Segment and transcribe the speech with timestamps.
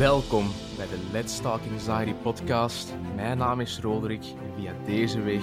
[0.00, 2.94] Welkom bij de Let's Talk Anxiety podcast.
[3.14, 5.42] Mijn naam is Roderick en via deze weg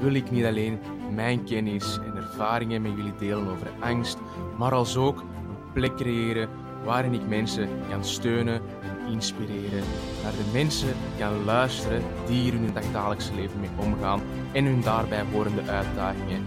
[0.00, 0.78] wil ik niet alleen
[1.14, 4.18] mijn kennis en ervaringen met jullie delen over angst,
[4.58, 6.48] maar als ook een plek creëren
[6.84, 9.84] waarin ik mensen kan steunen en inspireren.
[10.22, 14.20] Naar de mensen kan luisteren die hier in hun dagdagelijkse leven mee omgaan
[14.52, 16.46] en hun daarbij horende uitdagingen.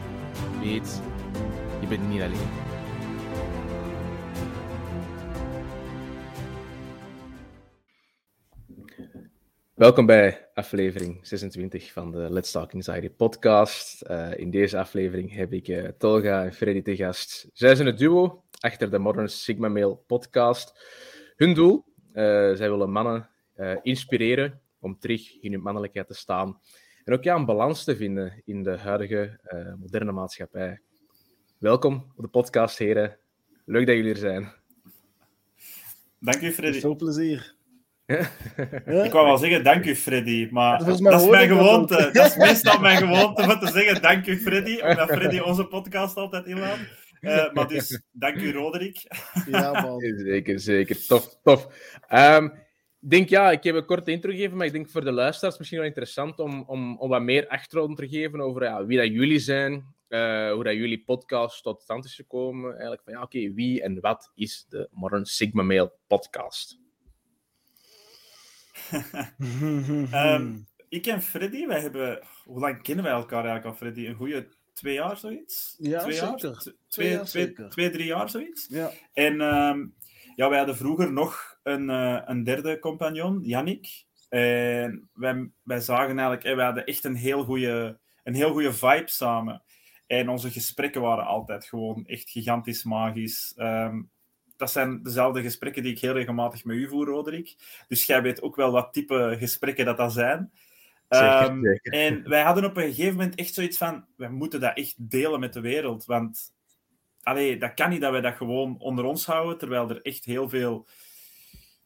[0.61, 1.01] Weet,
[1.79, 2.68] je bent niet alleen.
[9.79, 14.09] Welkom bij aflevering 26 van de Let's Talk Anxiety podcast.
[14.09, 17.49] Uh, in deze aflevering heb ik uh, Tolga en Freddy te gast.
[17.53, 20.73] Zij zijn het duo achter de Modern Sigma Male podcast.
[21.35, 22.13] Hun doel, uh,
[22.55, 23.29] zij willen mannen
[23.81, 26.59] inspireren om terug in hun mannelijkheid te staan.
[27.03, 29.39] En ook ja, een balans te vinden in de huidige
[29.79, 30.81] moderne maatschappij.
[31.57, 33.17] Welkom op de podcast, heren.
[33.65, 34.53] Leuk dat jullie er zijn.
[36.19, 36.79] Dank u, Freddy.
[36.79, 37.57] Veel plezier.
[39.05, 42.09] Ik wou wel zeggen, dank u Freddy, maar dat, dat is mijn gewoonte.
[42.13, 46.15] Dat is meestal mijn gewoonte om te zeggen, dank u Freddy, omdat Freddy onze podcast
[46.15, 46.77] altijd inlaat.
[47.21, 49.07] Uh, maar dus, dank u Roderick.
[49.47, 49.99] Ja, man.
[49.99, 51.05] Zeker, zeker.
[51.05, 51.67] Tof, tof.
[52.13, 52.45] Um,
[53.01, 55.57] ik denk, ja, ik heb een korte intro gegeven, maar ik denk voor de luisteraars
[55.57, 59.07] misschien wel interessant om, om, om wat meer achtergrond te geven over ja, wie dat
[59.07, 59.73] jullie zijn,
[60.07, 62.71] uh, hoe dat jullie podcast tot stand is gekomen.
[62.71, 66.79] Eigenlijk van, ja, oké, okay, wie en wat is de Modern Sigma Male podcast?
[70.13, 72.19] Um, ik en Freddy, wij hebben...
[72.43, 74.05] Hoe lang kennen wij elkaar eigenlijk al, Freddy?
[74.05, 75.75] Een goede twee jaar, zoiets?
[75.79, 76.27] Ja, twee zeker.
[76.27, 76.37] Jaar?
[76.37, 77.69] Twee, twee, jaar, twee, zeker.
[77.69, 78.67] twee, drie jaar, zoiets?
[78.69, 78.91] Ja.
[79.13, 79.95] En um,
[80.35, 84.05] ja, wij hadden vroeger nog een, uh, een derde compagnon, Yannick.
[84.29, 86.43] En wij, wij zagen eigenlijk...
[86.43, 89.63] Hey, wij hadden echt een heel goede een heel goede vibe samen.
[90.07, 93.53] En onze gesprekken waren altijd gewoon echt gigantisch magisch.
[93.57, 94.09] Um,
[94.59, 97.55] dat zijn dezelfde gesprekken die ik heel regelmatig met u voer, Roderick.
[97.87, 100.51] Dus jij weet ook wel wat type gesprekken dat dat zijn.
[101.09, 101.93] Zeker, um, zeker.
[101.93, 105.39] En wij hadden op een gegeven moment echt zoiets van: we moeten dat echt delen
[105.39, 106.05] met de wereld.
[106.05, 106.53] Want
[107.21, 110.49] allee, dat kan niet dat wij dat gewoon onder ons houden, terwijl er echt heel
[110.49, 110.87] veel,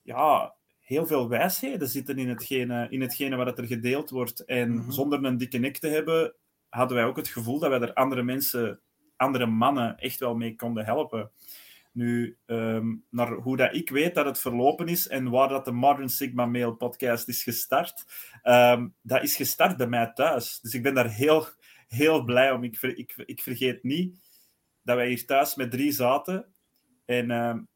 [0.01, 4.45] ja, heel veel wijsheden zitten in hetgene, in hetgene wat er gedeeld wordt.
[4.45, 4.91] En mm -hmm.
[4.91, 6.35] zonder een dikke nek te hebben,
[6.69, 8.79] hadden wij ook het gevoel dat wij er andere mensen,
[9.15, 11.31] andere mannen, echt wel mee konden helpen.
[11.93, 15.71] Nu, um, naar hoe dat ik weet dat het verlopen is en waar dat de
[15.71, 18.05] Modern Sigma Male podcast is gestart,
[18.43, 20.59] um, dat is gestart bij mij thuis.
[20.59, 21.47] Dus ik ben daar heel,
[21.87, 22.63] heel blij om.
[22.63, 24.19] Ik, ver, ik, ik vergeet niet
[24.81, 26.53] dat wij hier thuis met drie zaten.
[27.05, 27.67] En um,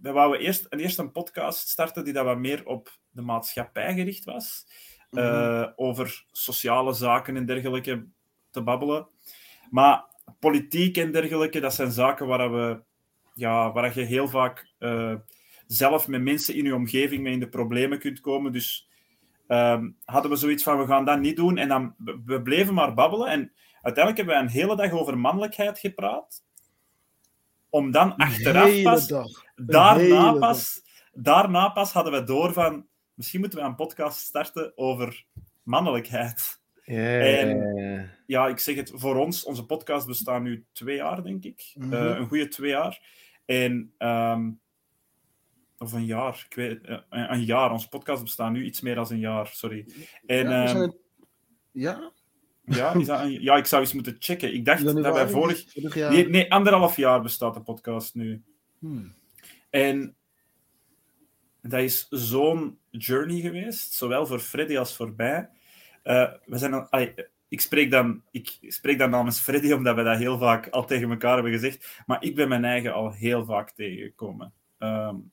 [0.00, 3.94] we wouden eerst een, eerst een podcast starten die dat wat meer op de maatschappij
[3.94, 4.66] gericht was.
[5.10, 5.28] Mm -hmm.
[5.28, 8.06] uh, over sociale zaken en dergelijke
[8.50, 9.08] te babbelen.
[9.70, 10.04] Maar
[10.38, 12.82] politiek en dergelijke, dat zijn zaken waar we
[13.34, 15.14] ja, waar je heel vaak uh,
[15.66, 18.52] zelf met mensen in je omgeving mee in de problemen kunt komen.
[18.52, 18.88] Dus
[19.48, 21.56] um, hadden we zoiets van, we gaan dat niet doen.
[21.56, 21.94] En dan,
[22.26, 23.28] we bleven maar babbelen.
[23.28, 26.44] En uiteindelijk hebben we een hele dag over mannelijkheid gepraat.
[27.70, 29.14] Om dan achteraf pas...
[29.54, 30.82] Daarna pas,
[31.12, 32.86] daarna pas hadden we door van...
[33.14, 35.24] Misschien moeten we een podcast starten over
[35.62, 36.61] mannelijkheid.
[36.84, 37.40] Yeah.
[37.40, 41.72] En ja, ik zeg het, voor ons, onze podcast bestaat nu twee jaar, denk ik.
[41.74, 41.92] Mhm.
[41.92, 43.02] Uh, een goede twee jaar.
[43.44, 44.60] En, um,
[45.78, 47.70] of een jaar, ik weet, uh, een jaar.
[47.70, 49.86] Onze podcast bestaat nu iets meer dan een jaar, sorry.
[50.26, 50.96] En, ja, um, het...
[51.70, 52.12] ja?
[52.64, 53.42] Ja, is dat een...
[53.42, 54.54] ja, ik zou eens moeten checken.
[54.54, 55.64] Ik dacht Januari, dat wij vorig...
[55.72, 56.12] vorig jaar...
[56.12, 58.42] Nee, nee, anderhalf jaar bestaat de podcast nu.
[58.78, 59.14] Hmm.
[59.70, 60.14] En
[61.62, 65.48] dat is zo'n journey geweest, zowel voor Freddy als voor mij.
[66.04, 66.88] Uh, we zijn al,
[67.48, 71.10] ik, spreek dan, ik spreek dan namens Freddy, omdat we dat heel vaak al tegen
[71.10, 72.02] elkaar hebben gezegd.
[72.06, 74.52] Maar ik ben mijn eigen al heel vaak tegengekomen.
[74.78, 75.30] Um,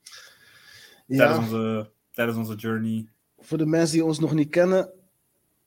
[1.06, 1.16] Ja.
[1.16, 3.08] tijdens, onze, tijdens onze journey.
[3.38, 4.92] Voor de mensen die ons nog niet kennen,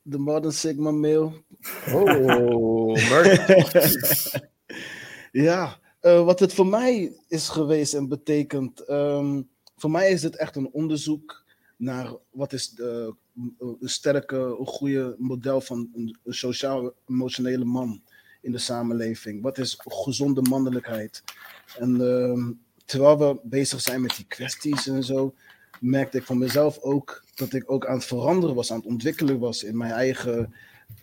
[0.02, 1.32] de Modern Sigma Male.
[1.92, 2.96] Oh.
[5.32, 10.36] Ja, uh, wat het voor mij is geweest en betekent, um, voor mij is het
[10.36, 11.44] echt een onderzoek
[11.76, 13.14] naar wat is de,
[13.58, 18.02] een sterke, een goede model van een, sociaal-emotionele man
[18.40, 19.42] in de samenleving.
[19.42, 21.22] Wat is gezonde mannelijkheid?
[21.78, 22.48] En uh,
[22.84, 25.34] terwijl we bezig zijn met die kwesties en zo,
[25.80, 29.38] merkte ik van mezelf ook dat ik ook aan het veranderen was, aan het ontwikkelen
[29.38, 30.54] was in mijn eigen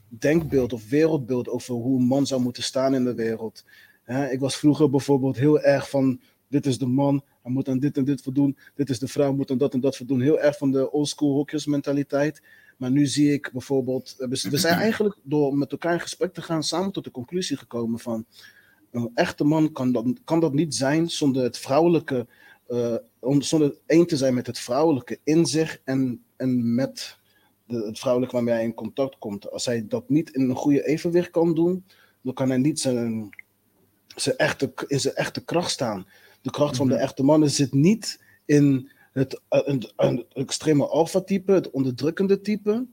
[0.07, 3.65] denkbeeld of wereldbeeld over hoe een man zou moeten staan in de wereld.
[4.29, 7.97] Ik was vroeger bijvoorbeeld heel erg van, dit is de man, hij moet aan dit
[7.97, 10.21] en dit voldoen, dit is de vrouw, moet aan dat en dat voldoen.
[10.21, 12.41] Heel erg van de oldschool hokjesmentaliteit.
[12.77, 16.63] Maar nu zie ik bijvoorbeeld, we zijn eigenlijk door met elkaar in gesprek te gaan
[16.63, 18.25] samen tot de conclusie gekomen van,
[18.91, 22.27] een echte man kan dat, kan dat niet zijn zonder het vrouwelijke
[22.67, 22.95] uh,
[23.39, 27.17] zonder één te zijn met het vrouwelijke in zich en, en met
[27.65, 29.51] de, het vrouwelijke waarmee hij in contact komt.
[29.51, 31.85] Als hij dat niet in een goede evenwicht kan doen,
[32.21, 33.29] dan kan hij niet zijn,
[34.15, 36.07] zijn echte, in zijn echte kracht staan.
[36.41, 37.03] De kracht van de mhm.
[37.03, 42.85] echte mannen zit niet in het, het, het extreme alpha-type, het onderdrukkende type,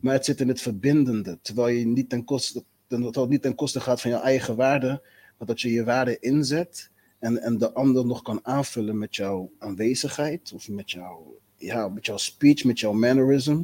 [0.00, 1.38] maar het zit in het verbindende.
[1.42, 5.02] Terwijl je niet ten koste, dat het niet ten koste gaat van je eigen waarde,
[5.38, 9.50] maar dat je je waarde inzet en, en de ander nog kan aanvullen met jouw
[9.58, 13.62] aanwezigheid of met jouw, ja, met jouw speech, met jouw mannerism.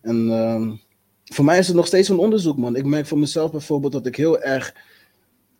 [0.00, 0.72] En uh,
[1.24, 2.76] voor mij is het nog steeds een onderzoek, man.
[2.76, 4.74] Ik merk voor mezelf bijvoorbeeld dat ik heel erg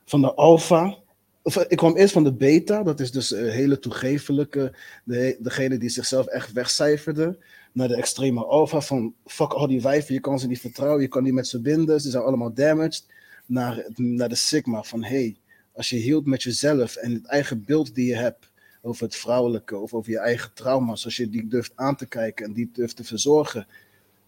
[0.05, 0.99] van de alpha.
[1.43, 4.73] Of ik kwam eerst van de beta, dat is dus een hele toegefelijke,
[5.05, 7.39] de, degene die zichzelf echt wegcijferde.
[7.73, 11.09] Naar de extreme alpha van fuck al die wijven, je kan ze niet vertrouwen, je
[11.09, 13.06] kan niet met ze binden, ze zijn allemaal damaged.
[13.47, 15.37] Naar, naar de sigma van hey,
[15.73, 18.50] als je hield met jezelf en het eigen beeld die je hebt
[18.83, 22.47] over het vrouwelijke of over je eigen trauma's, als je die durft aan te kijken
[22.47, 23.67] en die durft te verzorgen,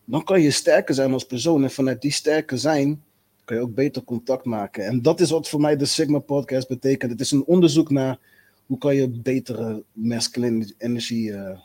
[0.04, 1.62] dan kan je sterker zijn als persoon.
[1.62, 3.02] En vanuit die sterker zijn
[3.44, 4.84] kan je ook beter contact maken.
[4.84, 7.10] En dat is wat voor mij de Sigma Podcast betekent.
[7.10, 8.18] Het is een onderzoek naar
[8.66, 11.58] hoe kan je betere masculine energie uh,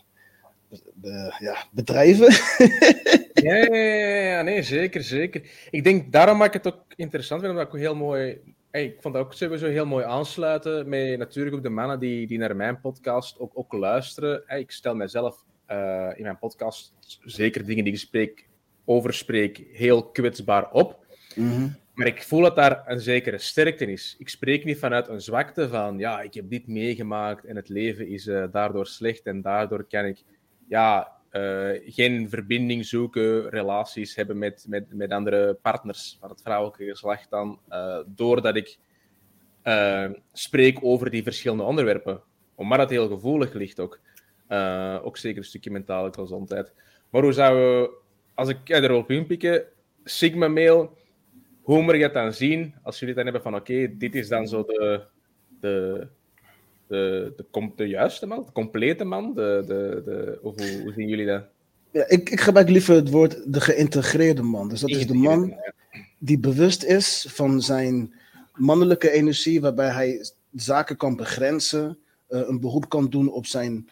[1.40, 2.28] ja, bedrijven.
[3.50, 5.50] ja, ja, nee, zeker, zeker.
[5.70, 8.42] Ik denk, daarom maak ik het ook interessant omdat ik ook heel mooi...
[8.72, 12.38] ik vond dat ook sowieso heel mooi aansluiten met natuurlijk ook de mannen die, die
[12.38, 14.44] naar mijn podcast ook, luisteren.
[14.48, 16.94] ik stel mijzelf uh, in mijn podcast
[17.26, 18.48] zeker dingen die ik spreek,
[18.86, 21.08] over spreek, heel kwetsbaar op.
[21.36, 21.68] Mhm.
[22.00, 24.16] Maar ik voel dat daar een zekere sterkte is.
[24.18, 28.08] Ik spreek niet vanuit een zwakte van, ja, ik heb dit meegemaakt en het leven
[28.08, 30.24] is uh, daardoor slecht en daardoor kan ik
[30.68, 36.86] ja, uh, geen verbinding zoeken, relaties hebben met, met, met andere partners van het vrouwelijke
[36.86, 38.78] geslacht dan, uh, doordat ik
[40.34, 42.22] spreek over die verschillende onderwerpen.
[42.56, 44.00] Omdat het heel gevoelig ligt ook.
[45.04, 46.74] Ook zeker een stukje mentale gezondheid.
[47.10, 47.92] Maar hoe zouden we,
[48.34, 49.64] als ik erop inpikken,
[50.04, 50.98] Sigma-mail,
[51.62, 54.48] hoe moet je het dan zien als jullie dan hebben van oké, dit is dan
[54.48, 55.02] zo de,
[55.60, 56.08] de,
[56.88, 59.34] de, de, de, juiste man, de complete man?
[59.34, 60.54] De, de, de, hoe,
[60.84, 61.44] hoe zien jullie dat?
[61.92, 64.70] Ja, ik, ik gebruik liever het woord de geïntegreerde man.
[64.70, 65.54] Dus dat is de man
[66.20, 68.14] die bewust is van zijn
[68.54, 71.98] mannelijke energie, waarbij hij zaken kan begrenzen,
[72.30, 73.90] uh, een beroep kan doen op zijn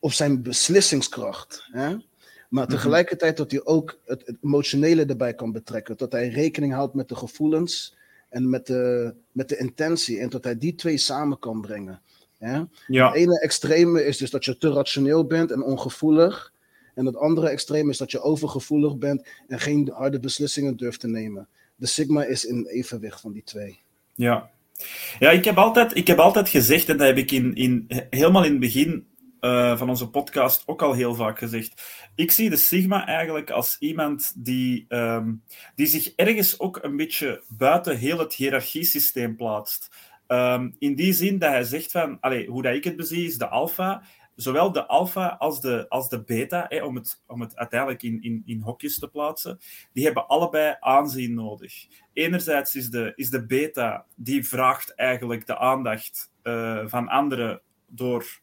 [0.00, 1.68] op zijn beslissingskracht.
[1.72, 1.96] Hè?
[2.52, 2.72] Maar mhm.
[2.72, 5.96] tegelijkertijd dat hij ook het, het, emotionele erbij kan betrekken.
[5.96, 7.96] Dat hij rekening houdt met de gevoelens
[8.28, 10.18] en met de, met de intentie.
[10.18, 12.00] En dat hij die twee samen kan brengen.
[12.38, 12.62] Hè?
[12.86, 13.06] Ja.
[13.06, 16.52] Het ene extreme is dus dat je te rationeel bent en ongevoelig.
[16.94, 21.08] En het andere extreme is dat je overgevoelig bent en geen harde beslissingen durft te
[21.08, 21.48] nemen.
[21.76, 23.78] De sigma is in evenwicht van die twee.
[24.14, 24.50] Ja,
[25.18, 28.44] ja ik, heb altijd, ik heb altijd gezegd, en dat heb ik in, in, helemaal
[28.44, 29.06] in het begin
[29.42, 31.82] uh, van onze podcast ook al heel vaak gezegd.
[32.14, 35.42] Ik zie de Sigma eigenlijk als iemand die, um,
[35.74, 39.96] die zich ergens ook een beetje buiten heel het hiërarchiesysteem plaatst.
[40.28, 43.38] Um, in die zin dat hij zegt van, allez, hoe dat ik het bezie, is
[43.38, 44.02] de alfa,
[44.34, 48.42] zowel de alfa als de, als de beta, om, het, om het uiteindelijk in, in,
[48.46, 49.58] in hokjes te plaatsen,
[49.92, 51.86] die hebben allebei aanzien nodig.
[52.12, 58.40] Enerzijds is de, is de beta, die vraagt eigenlijk de aandacht uh, van anderen door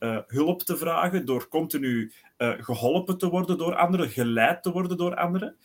[0.00, 4.96] uh, hulp te vragen, door continu uh, geholpen te worden door anderen, geleid te worden
[4.96, 5.56] door anderen.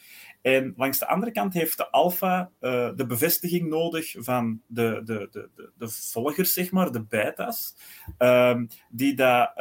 [0.41, 5.27] En langs de andere kant heeft de alfa uh, de bevestiging nodig van de, de,
[5.31, 7.75] de, de, de volgers, zeg maar, de beta's,
[8.17, 9.51] ehm, die dat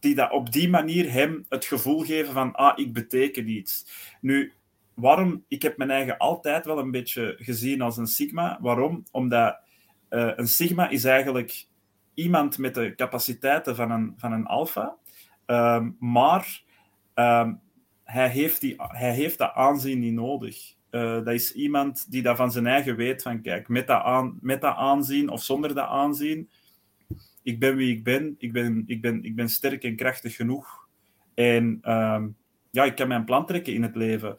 [0.00, 3.86] die dat op die manier hem het gevoel geven van ah, ik beteken iets.
[4.20, 4.52] Nu,
[4.94, 5.44] waarom?
[5.48, 8.58] Ik heb mijn eigen altijd wel een beetje gezien als een sigma.
[8.60, 9.04] Waarom?
[9.10, 9.58] Omdat
[10.08, 11.66] een sigma is eigenlijk
[12.14, 14.96] iemand met de capaciteiten van een, van een alfa,
[15.46, 16.62] um, maar
[17.14, 17.60] um,
[18.04, 20.74] hij, heeft die, hij heeft dat aanzien niet nodig.
[20.90, 24.38] Uh, dat is iemand die dat van zijn eigen weet, van kijk, met dat, aan,
[24.40, 26.50] met dat aanzien of zonder dat aanzien,
[27.42, 30.88] ik ben wie ik ben, ik ben, ik ben, ik ben sterk en krachtig genoeg.
[31.34, 32.36] En um,
[32.70, 34.36] ja, ik kan mijn plan trekken in het leven.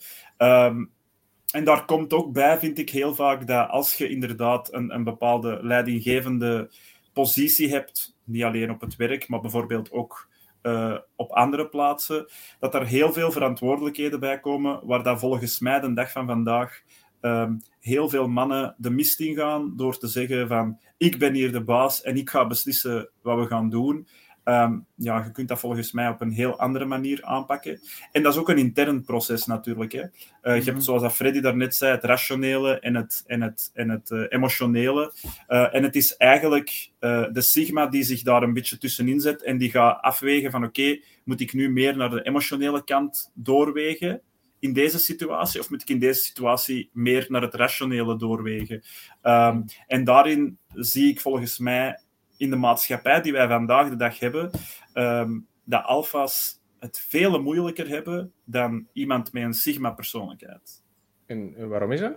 [1.54, 5.04] En daar komt ook bij, vind ik heel vaak, dat als je inderdaad een, een
[5.04, 6.72] bepaalde leidinggevende
[7.14, 10.28] positie hebt, niet alleen op het werk, maar bijvoorbeeld ook
[10.64, 12.26] uh, op andere plaatsen,
[12.60, 16.82] dat er heel veel verantwoordelijkheden bij komen, waar dat volgens mij de dag van vandaag
[17.22, 21.64] um, heel veel mannen de mist ingaan door te zeggen van ik ben hier de
[21.64, 24.08] baas en ik ga beslissen wat we gaan doen.
[24.44, 27.80] Ehm, ja, je kunt dat volgens mij op een heel andere manier aanpakken.
[28.12, 29.92] En dat is ook een intern proces natuurlijk.
[29.92, 30.02] Hè.
[30.02, 33.90] Uh, Je hebt, zoals dat Freddy daarnet zei, het rationele en het, en het, en
[33.90, 35.14] het uh, emotionele.
[35.48, 36.92] Uh, en het is eigenlijk
[37.32, 40.82] de sigma die zich daar een beetje tussenin zet en die gaat afwegen van oké,
[40.82, 44.22] okay, moet ik nu meer naar de emotionele kant doorwegen
[44.60, 48.84] in deze situatie, of moet ik in deze situatie meer naar het rationele doorwegen?
[49.24, 52.00] Um, en daarin zie ik volgens mij
[52.38, 54.52] in de maatschappij die wij vandaag de dag hebben,
[54.94, 60.84] um, dat alfa's het veel moeilijker hebben dan iemand met een sigma-persoonlijkheid.
[61.26, 62.16] En waarom is dat?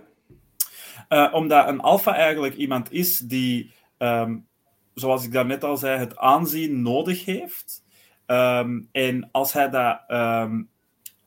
[1.09, 4.47] Uh, omdat een alfa eigenlijk iemand is die, um,
[4.93, 7.85] zoals ik daarnet al zei, het aanzien nodig heeft.
[8.25, 10.69] Um, en als hij dat, um,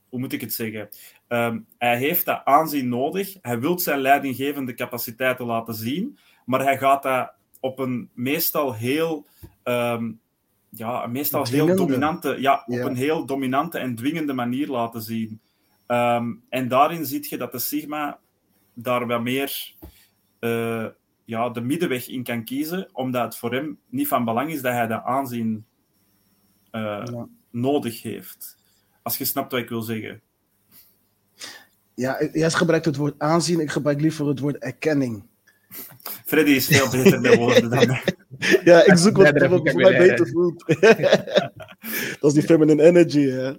[0.08, 0.88] hoe moet ik het zeggen?
[1.78, 3.36] hij heeft dat aanzien nodig.
[3.42, 9.26] Hij wil zijn leidinggevende capaciteiten laten zien, maar hij gaat dat op een meestal heel,
[9.64, 10.20] um,
[10.68, 15.40] ja, meestal heel dominante, ja, op een heel dominante en dwingende manier laten zien.
[15.86, 18.18] Um, en daarin zie je dat de Sigma
[18.74, 19.74] daar wat meer
[20.40, 20.86] uh,
[21.24, 24.72] ja, de middenweg in kan kiezen, omdat het voor hem niet van belang is dat
[24.72, 25.64] hij dat aanzien
[26.72, 27.28] uh, ja.
[27.50, 28.56] nodig heeft.
[29.02, 30.20] Als je snapt wat ik wil zeggen.
[31.94, 35.28] Ja, jij gebruikt het woord aanzien, ik gebruik liever het woord erkenning.
[36.30, 38.04] Freddy is veel beter met woorden dan mij.
[38.64, 40.64] Ja, ik zoek wat, wat voor mij beter voelt.
[42.20, 43.52] dat is die feminine energy, hè.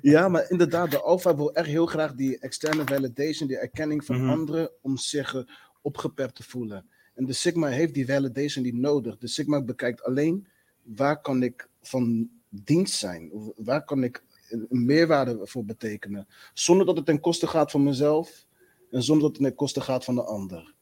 [0.12, 4.16] ja, maar inderdaad, de alpha wil echt heel graag die externe validation, die erkenning van
[4.16, 4.30] mm -hmm.
[4.30, 5.42] anderen, om zich uh,
[5.82, 6.86] opgepept te voelen.
[7.14, 9.18] En de Sigma heeft die validation niet nodig.
[9.18, 10.46] De Sigma bekijkt alleen,
[10.82, 13.30] waar kan ik van dienst zijn?
[13.56, 16.26] Waar kan ik een meerwaarde voor betekenen?
[16.54, 18.46] Zonder dat het ten koste gaat van mezelf
[18.92, 20.74] en zonder dat het ten koste gaat van de ander.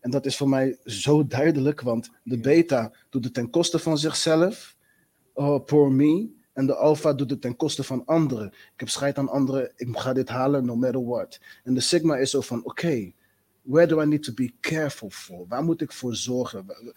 [0.00, 3.98] En dat is voor mij zo duidelijk, want de beta doet het ten koste van
[3.98, 4.76] zichzelf,
[5.32, 8.46] oh, poor me, en de alpha doet het ten koste van anderen.
[8.46, 11.40] Ik heb scheid aan anderen, ik ga dit halen no matter what.
[11.64, 13.14] En de sigma is zo van, oké, okay,
[13.62, 15.46] where do I need to be careful for?
[15.48, 16.66] Waar moet ik voor zorgen?
[16.66, 16.94] Waar,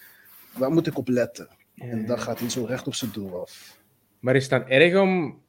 [0.58, 1.48] waar moet ik op letten?
[1.76, 3.80] En dan gaat hij zo recht op zijn doel af.
[4.20, 5.42] Maar is het dan erg om...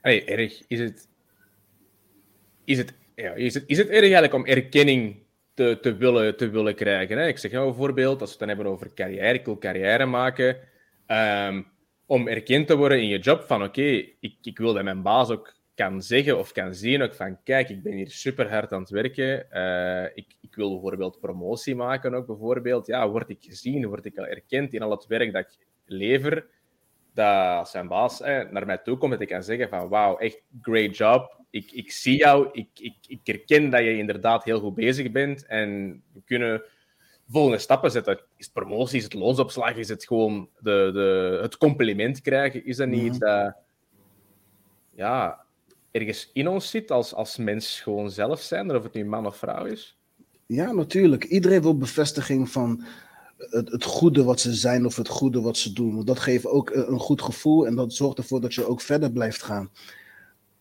[0.00, 1.08] Hey, erg, is het...
[2.64, 5.16] Is het ja, is, het, is het erg om erkenning
[5.54, 7.18] te, willen, te willen krijgen?
[7.18, 7.26] Hè?
[7.26, 10.56] Ik zeg nou bijvoorbeeld, als we het dan hebben over carrière, ik wil carrière maken,
[11.06, 11.66] um,
[12.06, 15.30] om erkend te worden in je job van oké, ik, ik wil dat mijn baas
[15.30, 18.80] ook kan zeggen of kan zien ook van kijk, ik ben hier super hard aan
[18.80, 22.86] het werken, uh, ik, ik wil bijvoorbeeld promotie maken ook bijvoorbeeld.
[22.86, 26.46] Ja, word ik gezien, word ik al erkend in al het werk dat ik lever,
[27.18, 30.96] dat zijn baas naar mij toe komt en ik kan zeggen van wauw, echt great
[30.96, 35.10] job, ik, ik zie jou, ik, ik, ik herken dat je inderdaad heel goed bezig
[35.10, 36.62] bent en we kunnen
[37.28, 38.20] volgende stappen zetten.
[38.36, 42.64] Is het promotie, is het loonsopslag, is het gewoon de, de, het compliment krijgen?
[42.64, 43.54] Is dat niet iets dat
[44.94, 45.44] ja,
[45.90, 49.36] ergens in ons zit als, als mens gewoon zelf zijn, of het nu man of
[49.36, 49.98] vrouw is?
[50.46, 51.24] Ja, natuurlijk.
[51.24, 52.84] Iedereen wil bevestiging van
[53.38, 55.94] het, het goede wat ze zijn of het goede wat ze doen.
[55.94, 59.12] Want dat geeft ook een goed gevoel en dat zorgt ervoor dat je ook verder
[59.12, 59.70] blijft gaan.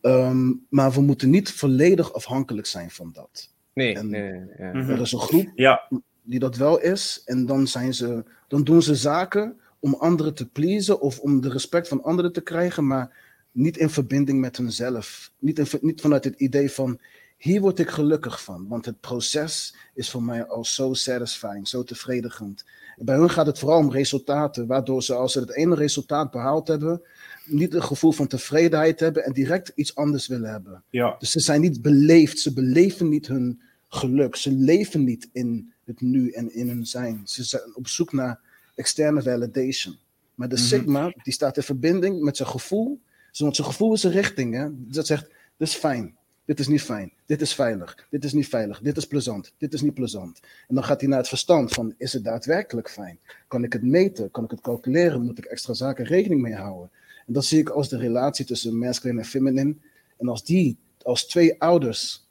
[0.01, 3.53] Um, maar we moeten niet volledig afhankelijk zijn van dat.
[3.73, 4.73] Nee, en nee, ja.
[4.73, 5.87] Er is een groep ja.
[6.21, 7.21] die dat wel is.
[7.25, 11.49] En dan, zijn ze, dan doen ze zaken om anderen te pleasen of om de
[11.49, 13.15] respect van anderen te krijgen, maar
[13.51, 15.31] niet in verbinding met hunzelf.
[15.39, 16.99] Niet, in, niet vanuit het idee van,
[17.37, 18.67] hier word ik gelukkig van.
[18.67, 22.65] Want het proces is voor mij al zo satisfying, zo tevredigend.
[22.97, 26.67] Bij hun gaat het vooral om resultaten, waardoor ze als ze het ene resultaat behaald
[26.67, 27.01] hebben,
[27.45, 30.83] niet een gevoel van tevredenheid hebben en direct iets anders willen hebben.
[30.89, 31.15] Ja.
[31.19, 36.01] Dus ze zijn niet beleefd, ze beleven niet hun geluk, ze leven niet in het
[36.01, 37.21] nu en in hun zijn.
[37.23, 38.39] Ze zijn op zoek naar
[38.75, 39.95] externe validation.
[40.35, 40.69] Maar de mm -hmm.
[40.69, 42.99] Sigma, die staat in verbinding met zijn gevoel,
[43.37, 44.53] want zijn gevoel is een richting.
[44.53, 44.67] Hè?
[44.71, 45.27] Dat zegt,
[45.57, 46.17] dit is fijn,
[46.47, 49.73] dit is niet fijn, dit is veilig, dit is niet veilig, dit is plezant, dit
[49.73, 50.39] is niet plezant.
[50.67, 53.19] En dan gaat hij naar het verstand van, is het daadwerkelijk fijn?
[53.47, 54.31] Kan ik het meten?
[54.31, 55.21] Kan ik het calculeren?
[55.21, 56.89] Moet ik extra zaken rekening mee houden?
[57.25, 59.75] En dat zie ik als de relatie tussen masculine en feminine.
[60.17, 62.27] En als die, als twee ouders,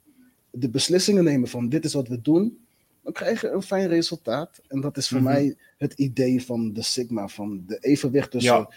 [0.49, 2.65] de beslissingen nemen van dit is wat we doen,
[3.03, 4.61] dan krijg je een fijn resultaat.
[4.67, 5.33] En dat is voor mm -hmm.
[5.33, 8.69] mij het idee van de Sigma, van de evenwicht tussen ja.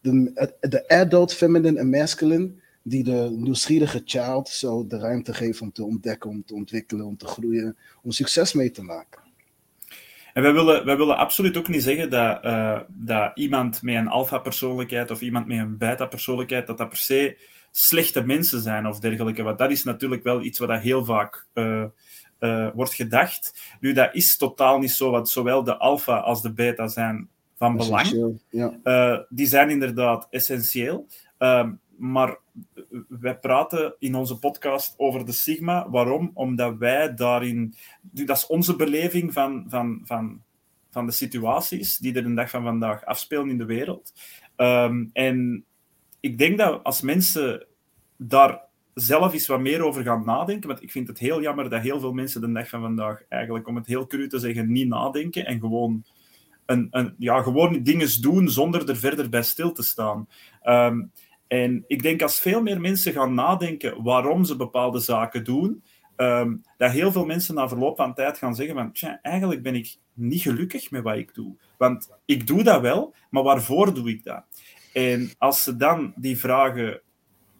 [0.00, 2.50] de, de adult feminine en masculine,
[2.88, 7.16] die de nieuwsgierige child zo de ruimte geeft om te ontdekken, om te ontwikkelen, om
[7.16, 9.22] te groeien, om succes mee te maken.
[10.32, 14.08] En wij willen, wij willen absoluut ook niet zeggen dat, uh, dat iemand met een
[14.08, 17.38] alpha-persoonlijkheid of iemand met een beta-persoonlijkheid, dat dat per se
[17.70, 19.42] slechte mensen zijn of dergelijke.
[19.42, 21.84] Want dat is natuurlijk wel iets wat heel vaak uh,
[22.40, 23.76] uh, wordt gedacht.
[23.80, 27.76] Nu, dat is totaal niet zo, want zowel de alpha als de beta zijn van
[27.76, 28.40] belang.
[28.50, 29.26] Ja.
[29.28, 31.06] die zijn inderdaad essentieel.
[31.38, 32.38] Ehm, maar
[33.08, 35.90] wij praten in onze podcast over de Sigma.
[35.90, 36.30] Waarom?
[36.34, 37.74] Omdat wij daarin...
[38.00, 40.42] Dat is onze beleving van, van, van,
[40.90, 44.12] van de situaties die er een dag van vandaag afspelen in de wereld.
[44.56, 45.64] Ehm, en
[46.20, 47.66] ik denk dat als mensen
[48.16, 48.60] daar
[48.94, 52.00] zelf eens wat meer over gaan nadenken, want ik vind het heel jammer dat heel
[52.00, 55.46] veel mensen de dag van vandaag eigenlijk, om het heel cru te zeggen, niet nadenken
[55.46, 56.04] en gewoon,
[56.66, 60.28] een, een, ja, gewoon dingen doen zonder er verder bij stil te staan.
[60.62, 61.02] Ehm,
[61.48, 65.82] en ik denk als veel meer mensen gaan nadenken waarom ze bepaalde zaken doen,
[66.16, 69.74] ehm, dat heel veel mensen na verloop van tijd gaan zeggen van, tja, eigenlijk ben
[69.74, 71.56] ik niet gelukkig met wat ik doe.
[71.78, 74.44] Want ik doe dat wel, maar waarvoor doe ik dat?
[74.92, 77.00] En als ze dan die vragen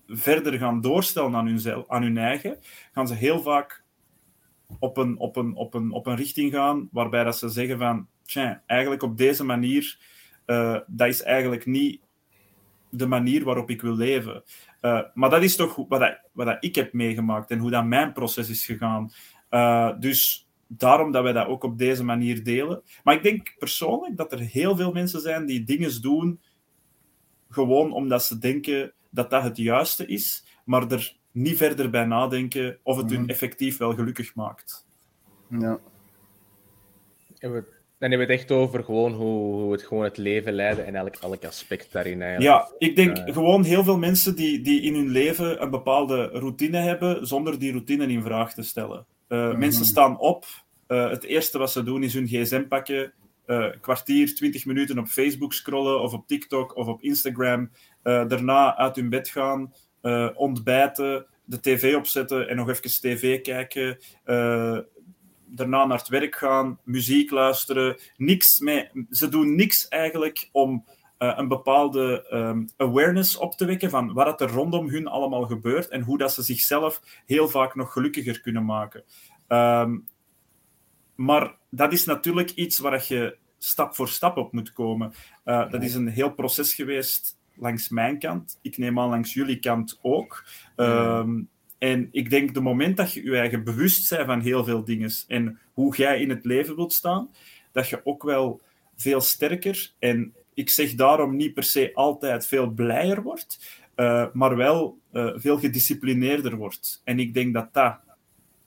[0.06, 2.58] verder gaan doorstellen aan hun, aan hun eigen,
[2.92, 3.84] gaan ze heel vaak
[4.78, 8.06] op een, op, een, op, een, op een richting gaan waarbij dat ze zeggen van,
[8.22, 9.98] tja, eigenlijk op deze manier,
[10.46, 12.00] uh, dat is eigenlijk niet
[12.90, 14.42] de manier waarop ik wil leven.
[14.82, 17.84] Uh, maar dat is toch wat, dat, wat dat ik heb meegemaakt en hoe dat
[17.84, 19.10] mijn proces is gegaan.
[19.50, 22.82] Uh, dus daarom dat wij dat ook op deze manier delen.
[23.04, 26.40] Maar ik denk persoonlijk dat er heel veel mensen zijn die dingen doen
[27.50, 32.78] gewoon omdat ze denken dat dat het juiste is, maar er niet verder bij nadenken
[32.82, 33.30] of het hun mhm.
[33.30, 34.86] effectief wel gelukkig maakt.
[35.48, 35.78] Ja.
[37.38, 37.64] En we,
[37.98, 40.94] dan hebben we het echt over gewoon hoe, hoe het gewoon het leven leiden en
[40.94, 42.68] elk, elk aspect daarin eigenlijk.
[42.68, 46.78] Ja, ik denk gewoon heel veel mensen die, die in hun leven een bepaalde routine
[46.78, 49.06] hebben, zonder die routine in vraag te stellen.
[49.28, 50.44] Uh, Mensen staan op,
[50.88, 53.12] uh, het eerste wat ze doen is hun gsm pakken,
[53.80, 57.70] kwartier, twintig minuten op Facebook scrollen of op TikTok of op Instagram.
[58.02, 59.72] Daarna uit hun bed gaan,
[60.34, 63.98] ontbijten, de tv opzetten en nog even tv kijken.
[65.48, 67.96] Daarna naar het werk gaan, muziek luisteren.
[68.16, 68.88] Niks mee.
[69.10, 70.84] Ze doen niks eigenlijk om
[71.18, 76.02] een bepaalde um, awareness op te wekken van wat er rondom hun allemaal gebeurt en
[76.02, 79.04] hoe dat ze zichzelf heel vaak nog gelukkiger kunnen maken.
[79.48, 80.06] Um,
[81.14, 85.12] maar dat is natuurlijk iets waar je stap voor stap op moet komen.
[85.44, 88.58] Uh, dat is een heel proces geweest langs mijn kant.
[88.62, 90.44] Ik neem aan langs jullie kant ook.
[90.76, 94.84] Um, en ik denk, de moment dat je je eigen bewust bent van heel veel
[94.84, 97.30] dingen en hoe jij in het leven wilt staan,
[97.72, 98.60] dat je ook wel
[98.96, 103.58] veel sterker en ik zeg daarom niet per se altijd veel blijer wordt,
[103.96, 107.00] uh, maar wel uh, veel gedisciplineerder wordt.
[107.04, 107.96] En ik denk dat dat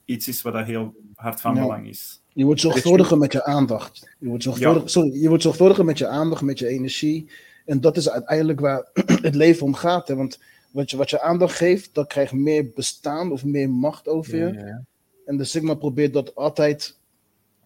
[0.05, 2.21] iets is wat heel hard van belang is.
[2.33, 4.15] Je wordt zorgvuldiger met je aandacht.
[4.19, 7.29] Je wordt, zorgvuldig, sorry, je wordt zorgvuldiger met je aandacht, met je energie.
[7.65, 8.87] En dat is uiteindelijk waar
[9.21, 10.07] het leven om gaat.
[10.07, 10.15] Hè?
[10.15, 10.39] Want
[10.71, 14.53] wat je, wat je aandacht geeft, dat krijgt meer bestaan of meer macht over je.
[14.53, 14.83] Ja,
[15.25, 16.99] En de Sigma probeert dat altijd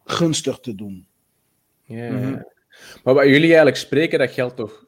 [0.05, 1.07] gunstig te doen.
[1.83, 2.41] Ja, mhm.
[3.03, 4.85] Maar wat jullie eigenlijk spreken, dat geldt toch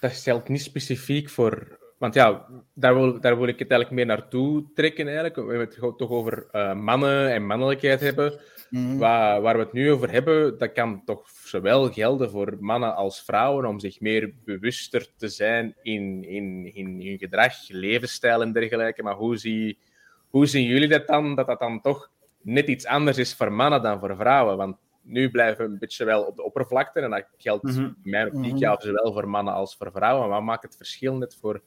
[0.00, 4.16] dat geldt niet specifiek voor want ja, daar wil, daar wil ik het eigenlijk meer
[4.16, 5.36] naartoe trekken eigenlijk.
[5.36, 8.40] We hebben het toch over uh, mannen en mannelijkheid hebben.
[8.70, 12.94] Mm waar, waar we het nu over hebben, dat kan toch zowel gelden voor mannen
[12.94, 18.52] als vrouwen om zich meer bewuster te zijn in, in, in hun gedrag, levensstijl en
[18.52, 19.02] dergelijke.
[19.02, 19.78] Maar hoe, zie,
[20.28, 21.34] hoe zien jullie dat dan?
[21.34, 22.10] Dat dat dan toch
[22.42, 24.56] net iets anders is voor mannen dan voor vrouwen?
[24.56, 27.96] Want nu blijven we een beetje wel op de oppervlakte en dat geldt mm -hmm.
[28.02, 30.28] in mijn optiek ja, zowel voor mannen als voor vrouwen.
[30.28, 31.62] Maar wat maakt het verschil net voor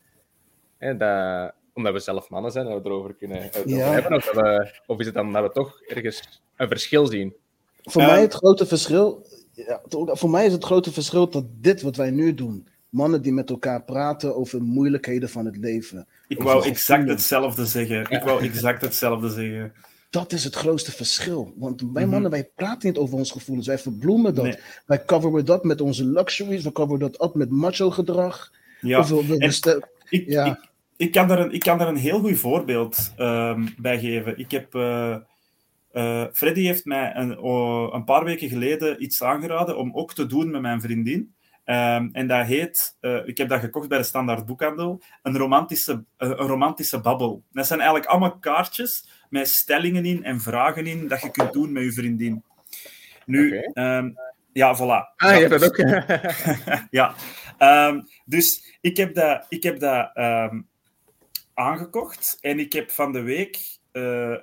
[0.78, 4.14] Hè, dat, omdat we zelf mannen zijn en we erover kunnen hebben.
[4.16, 7.36] Of, we, of, is het dan dat we toch ergens een verschil zien?
[7.84, 9.28] Voor mij het grote verschil.
[9.54, 12.68] Ja, voor mij is het grote verschil dat dit wat wij nu doen.
[12.90, 16.08] Mannen die met elkaar praten over moeilijkheden van het leven.
[16.28, 18.10] Ik wou exact hetzelfde zeggen.
[18.10, 19.74] Ik wou exact hetzelfde zeggen.
[20.10, 21.54] Dat is het grootste verschil.
[21.56, 22.12] Want wij mhm.
[22.12, 23.68] mannen, wij praten niet over onze gevoelens.
[23.68, 24.60] Wij verbloemen dat.
[24.86, 26.64] Wij coveren dat met onze luxuries.
[26.64, 28.52] We coveren dat op met macho gedrag.
[28.82, 29.00] Ja.
[29.00, 30.60] Of we, ik, ja
[30.98, 34.40] ik kan daar een, ik kan daar een heel goed voorbeeld um, bij geven.
[34.40, 35.16] Ik heb, uh,
[35.98, 37.46] uh, Freddy heeft mij een,
[37.94, 41.36] een paar weken geleden iets aangeraden om ook te doen met mijn vriendin.
[41.66, 46.04] Um, en dat heet, uh, ik heb dat gekocht bij de Standaard Boekhandel, een romantische,
[46.18, 47.44] een romantische babbel.
[47.52, 51.72] Dat zijn eigenlijk allemaal kaartjes met stellingen in en vragen in dat je kunt doen
[51.72, 52.44] met je vriendin.
[53.26, 53.98] Nu, okay.
[53.98, 54.16] um,
[54.54, 55.16] ja, voilà.
[55.16, 55.78] Ah, je hebt dat ook.
[57.00, 57.16] ja.
[57.90, 60.12] Um, dus ik heb dat, ik heb dat
[61.54, 62.38] aangekocht.
[62.42, 64.36] En ik heb van de week uh,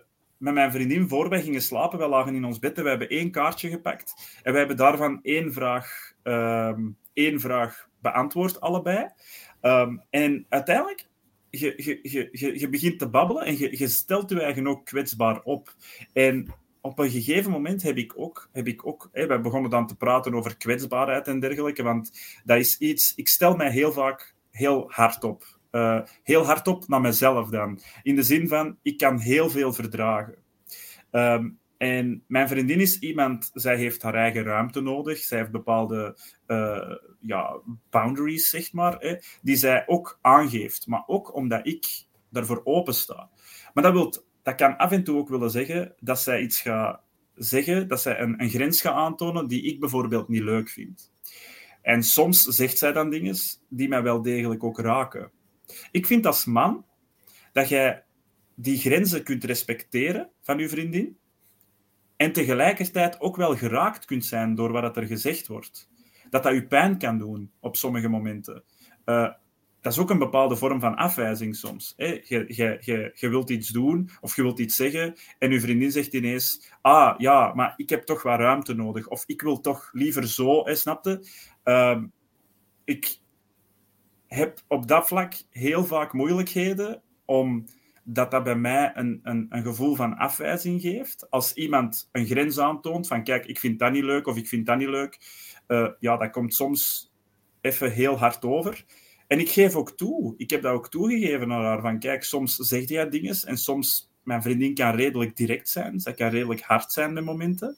[0.45, 3.09] met mijn vriendin, voor wij gingen slapen, wij lagen in ons bed en we hebben
[3.09, 4.39] één kaartje gepakt.
[4.43, 9.09] En we hebben daarvan één vraag, um, één vraag beantwoord, allebei.
[9.63, 11.09] Um, en uiteindelijk,
[11.51, 15.75] je, begint te babbelen en je, stelt je eigen ook kwetsbaar op.
[16.13, 19.97] En op een gegeven moment heb ik ook, heb ik ook hè, begonnen dan te
[19.97, 22.11] praten over kwetsbaarheid en dergelijke, want
[22.45, 25.54] dat is iets, ik stel mij heel vaak heel hard op.
[25.75, 27.81] Uh, heel hardop naar mezelf dan.
[28.03, 30.35] In de zin van, ik kan heel veel verdragen.
[31.11, 35.19] Um, en mijn vriendin is iemand, zij heeft haar eigen ruimte nodig.
[35.19, 37.61] Zij heeft bepaalde uh, ja,
[37.91, 40.87] boundaries, zeg maar, die zij ook aangeeft.
[40.87, 43.31] Maar ook omdat ik daarvoor open sta.
[43.75, 47.01] Maar dat, wilt, dat kan af en toe ook willen zeggen dat zij iets gaat
[47.35, 51.13] zeggen, dat zij een, een grens gaat aantonen die ik bijvoorbeeld niet leuk vind.
[51.83, 53.37] En soms zegt zij dan dingen
[53.69, 55.31] die mij wel degelijk ook raken.
[55.91, 56.85] Ik vind als man
[57.53, 58.05] dat jij
[58.55, 61.19] die grenzen kunt respecteren van je vriendin
[62.17, 65.89] en tegelijkertijd ook wel geraakt kunt zijn door wat er gezegd wordt.
[66.31, 68.65] Dat dat je pijn kan doen op sommige momenten.
[69.05, 69.33] Uh,
[69.81, 71.95] dat is ook een bepaalde vorm van afwijzing soms.
[71.97, 76.73] Je, je, wilt iets doen of je wilt iets zeggen en je vriendin zegt ineens:
[76.81, 79.09] Ah ja, maar ik heb toch wat ruimte nodig.
[79.09, 81.27] Of ik wil toch liever zo, hè, snapte?
[81.65, 82.03] Uh,
[82.85, 83.19] ik
[84.35, 87.65] heb op dat vlak heel vaak moeilijkheden om
[88.05, 91.31] dat bij mij een, een, een gevoel van afwijzing geeft.
[91.31, 94.67] Als iemand een grens aantoont van kijk, ik vind dat niet leuk of ik vind
[94.67, 95.19] dat niet leuk,
[95.69, 97.13] uh, ja, dat komt soms
[97.61, 98.85] even heel hard over.
[99.27, 102.57] En ik geef ook toe, ik heb dat ook toegegeven naar haar, van kijk, soms
[102.57, 106.93] zegt jij dingen en soms, mijn vriendin kan redelijk direct zijn, zij kan redelijk hard
[106.93, 107.77] zijn met momenten.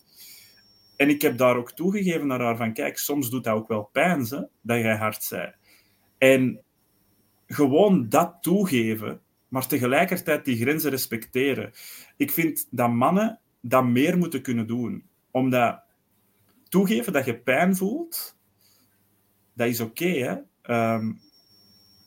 [0.97, 3.89] En ik heb daar ook toegegeven naar haar van kijk, soms doet dat ook wel
[3.93, 5.55] pijn, ze, dat jij hard zei.
[6.19, 6.61] En
[7.47, 11.73] gewoon dat toegeven, maar tegelijkertijd die grenzen respecteren.
[12.17, 15.05] Ik vind dat mannen dat meer moeten kunnen doen.
[15.31, 15.83] Omdat
[16.69, 18.39] toegeven dat je pijn voelt,
[19.53, 20.37] dat is oké, hè.
[20.63, 21.13] Ehm,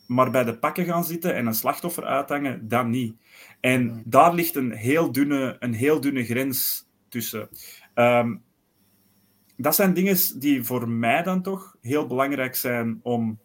[0.08, 3.16] maar bij de pakken gaan zitten en een slachtoffer uithangen, dat niet.
[3.60, 7.50] En daar ligt een heel dunne, een heel dunne grens tussen.
[7.94, 8.36] Ehm,
[9.58, 13.40] dat zijn dingen die voor mij dan toch heel belangrijk zijn om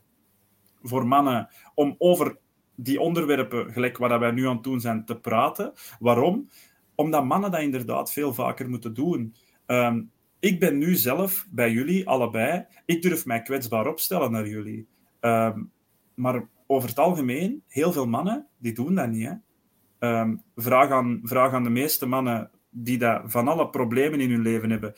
[0.85, 2.37] voor mannen om over
[2.75, 5.73] die onderwerpen, gelijk wat wij nu aan het doen zijn, te praten.
[5.99, 6.49] Waarom?
[6.95, 9.35] Omdat mannen dat inderdaad veel vaker moeten doen.
[9.67, 10.03] Ehm,
[10.39, 12.67] ik ben nu zelf bij jullie, allebei.
[12.87, 14.87] Ik durf mij kwetsbaar opstellen naar jullie.
[15.21, 15.63] Ehm,
[16.15, 19.29] maar over het algemeen, heel veel mannen, die doen dat niet.
[19.29, 19.35] Hè?
[20.21, 24.43] Um, vraag, aan, vraag aan de meeste mannen die dat van alle problemen in hun
[24.43, 24.95] leven hebben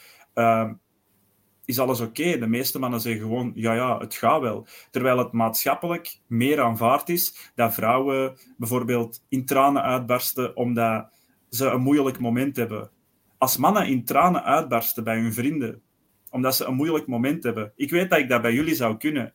[1.67, 2.39] is alles oké.
[2.39, 4.67] De meeste mannen zeggen gewoon, ja, ja, het gaat wel.
[4.91, 11.09] Terwijl het maatschappelijk meer aanvaard is dat vrouwen bijvoorbeeld in tranen uitbarsten omdat
[11.51, 12.91] ze een moeilijk moment hebben.
[13.39, 15.83] Als mannen in tranen uitbarsten bij hun vrienden,
[16.31, 17.73] omdat ze een moeilijk moment hebben.
[17.77, 19.33] Ik weet dat ik dat bij jullie zou kunnen.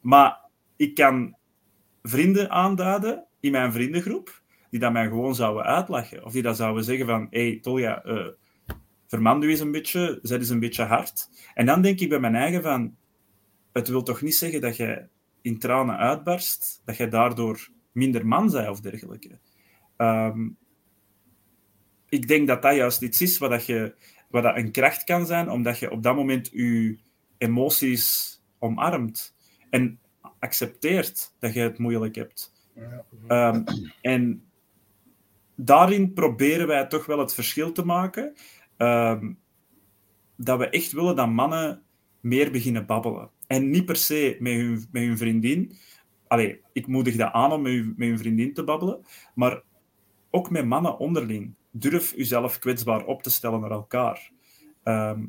[0.00, 0.40] Maar
[0.76, 1.36] ik kan
[2.02, 6.24] vrienden aanduiden in mijn vriendengroep die dat mij gewoon zouden uitlachen.
[6.24, 8.26] Of die dat zouden zeggen van, hé, hey, Tolja, uh,
[9.06, 11.30] vermand u eens een beetje, zet eens een beetje hard.
[11.54, 12.96] En dan denk ik bij mijn eigen van,
[13.72, 15.06] het wil toch niet zeggen dat je
[15.42, 19.38] in tranen uitbarst, dat je daardoor minder man bent of dergelijke.
[19.96, 20.56] Um,
[22.08, 23.94] ik denk dat dat juist iets is wat, dat je,
[24.30, 26.98] wat dat een kracht kan zijn, omdat je op dat moment je
[27.38, 29.34] emoties omarmt
[29.70, 29.98] en
[30.38, 32.52] accepteert dat je het moeilijk hebt.
[33.28, 33.64] Um,
[34.00, 34.44] en
[35.54, 38.34] daarin proberen wij toch wel het verschil te maken.
[38.76, 39.32] Ehm,
[40.36, 41.82] dat we echt willen dat mannen
[42.20, 43.30] meer beginnen babbelen.
[43.46, 45.72] En niet per se met hun, met hun vriendin.
[46.26, 49.04] Allee, ik moedig dat aan om met, hun, met hun vriendin te babbelen.
[49.34, 49.62] Maar
[50.30, 51.54] ook met mannen onderling.
[51.70, 54.30] Durf jezelf kwetsbaar op te stellen naar elkaar.
[54.82, 55.24] Ehm,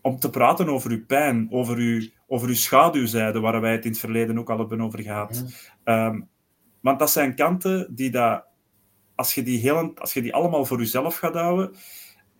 [0.00, 3.90] om te praten over uw pijn, over uw, over uw schaduwzijde, waar wij het in
[3.90, 5.44] het verleden ook al hebben over gehad.
[5.84, 6.20] Ehm,
[6.80, 8.44] want dat zijn kanten die dat,
[9.14, 11.74] als je die, heel, als je die allemaal voor jezelf gaat houden,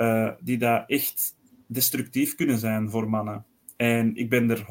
[0.03, 1.37] uh, die dat echt
[1.67, 3.45] destructief kunnen zijn voor mannen.
[3.77, 4.65] En ik ben er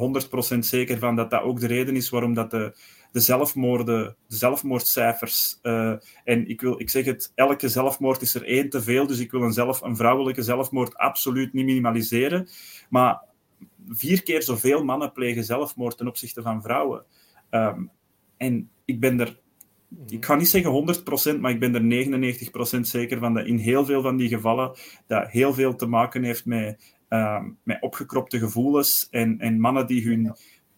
[0.55, 2.75] 100% zeker van dat dat ook de reden is waarom dat de,
[3.11, 8.45] de zelfmoorden, de zelfmoordcijfers, uh, en ik, wil, ik zeg het, elke zelfmoord is er
[8.45, 12.47] één te veel, dus ik wil een, zelf, een vrouwelijke zelfmoord absoluut niet minimaliseren.
[12.89, 13.21] Maar
[13.89, 17.05] vier keer zoveel mannen plegen zelfmoord ten opzichte van vrouwen.
[17.49, 17.91] Um,
[18.37, 19.39] en ik ben er
[20.07, 23.85] ik ga niet zeggen 100%, maar ik ben er 99% zeker van dat in heel
[23.85, 24.71] veel van die gevallen
[25.07, 30.07] dat heel veel te maken heeft met, uh, met opgekropte gevoelens en, en mannen die
[30.07, 30.35] hun,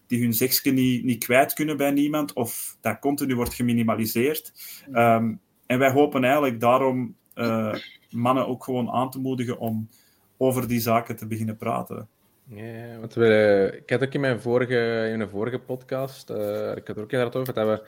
[0.08, 4.54] die hun seksje niet, niet kwijt kunnen bij niemand of dat continu wordt geminimaliseerd.
[4.94, 7.74] Um, en wij hopen eigenlijk daarom uh,
[8.10, 9.90] mannen ook gewoon aan te moedigen om
[10.38, 12.08] over die zaken te beginnen praten.
[12.48, 16.88] Ja, want we, ik had ook in mijn vorige, in een vorige podcast, uh, ik
[16.88, 17.88] had er ook inderdaad over, dat we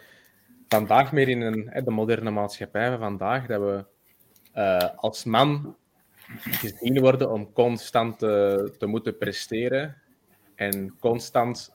[0.67, 3.85] vandaag meer in een, de moderne maatschappij van vandaag, dat we
[4.55, 5.75] uh, als man
[6.39, 9.95] gezien worden om constant te, te moeten presteren
[10.55, 11.73] en constant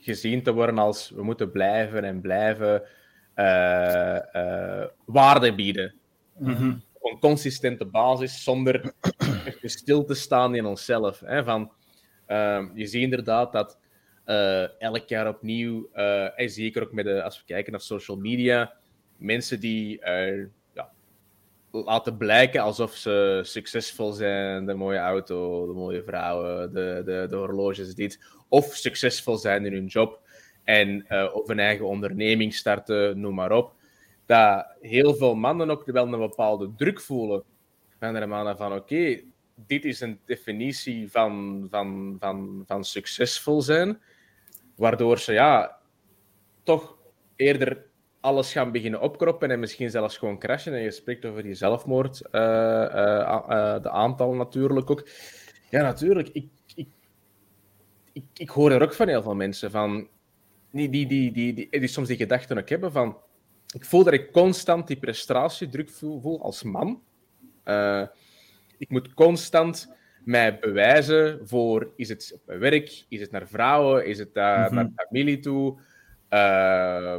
[0.00, 2.82] gezien te worden als we moeten blijven en blijven
[3.36, 5.94] uh, uh, waarde bieden.
[6.38, 6.74] Mhm.
[6.92, 8.92] Op een consistente basis, zonder
[9.62, 11.20] stil te staan in onszelf.
[11.20, 11.72] Hè, van,
[12.74, 13.78] je ziet inderdaad dat
[14.30, 18.16] uh, elk jaar opnieuw, uh, en zeker ook met de, als we kijken naar social
[18.16, 18.72] media,
[19.16, 20.90] mensen die uh, ja,
[21.70, 27.36] laten blijken alsof ze succesvol zijn, de mooie auto, de mooie vrouwen, de, de, de
[27.36, 30.20] horloges, dit, of succesvol zijn in hun job
[30.64, 33.72] en of een eigen onderneming starten, noem maar op,
[34.26, 37.42] dat heel veel mannen ook wel een bepaalde druk voelen.
[37.98, 39.20] Van de mannen van oké,
[39.66, 44.00] dit is een definitie van, van, van, van succesvol zijn,
[44.80, 45.78] waardoor ze ja,
[46.62, 46.96] toch
[47.36, 47.86] eerder
[48.20, 50.74] alles gaan beginnen opkroppen en misschien zelfs gewoon crashen.
[50.74, 55.08] En je spreekt over die zelfmoord, uh, uh, de aantallen natuurlijk ook.
[55.70, 56.28] Ja, natuurlijk.
[56.28, 56.88] Ik, ik,
[58.12, 60.08] ik, ik hoor er ook van heel veel mensen van,
[60.70, 63.16] die, die, die, die, die, die soms die gedachten ook hebben van,
[63.74, 67.02] ik voel dat ik constant die prestatiedruk voel, voel als man.
[68.78, 74.06] ik moet constant mij bewijzen voor, is het op mijn werk, is het naar vrouwen,
[74.06, 75.78] is het uh, naar familie toe,
[76.30, 77.18] uh,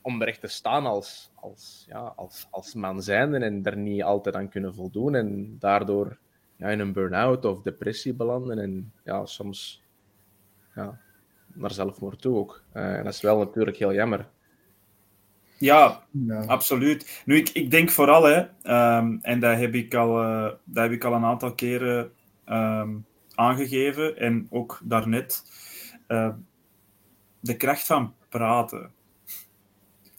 [0.00, 4.02] om er echt te staan als, als, ja, als, als man zijnde en daar niet
[4.02, 6.18] altijd aan kunnen voldoen en daardoor
[6.56, 9.82] ja, in een burn-out of depressie belanden en ja, soms
[10.74, 10.98] ja,
[11.46, 12.62] naar zelfmoord toe ook.
[12.74, 14.28] Uh, en dat is wel natuurlijk heel jammer.
[15.58, 17.22] Ja, ja, absoluut.
[17.24, 18.38] Nu, ik, ik denk vooral, hè,
[18.96, 22.12] um, en dat heb, ik al, uh, dat heb ik al een aantal keren
[22.48, 25.42] um, aangegeven, en ook daarnet,
[26.08, 26.34] uh,
[27.40, 28.90] de kracht van praten.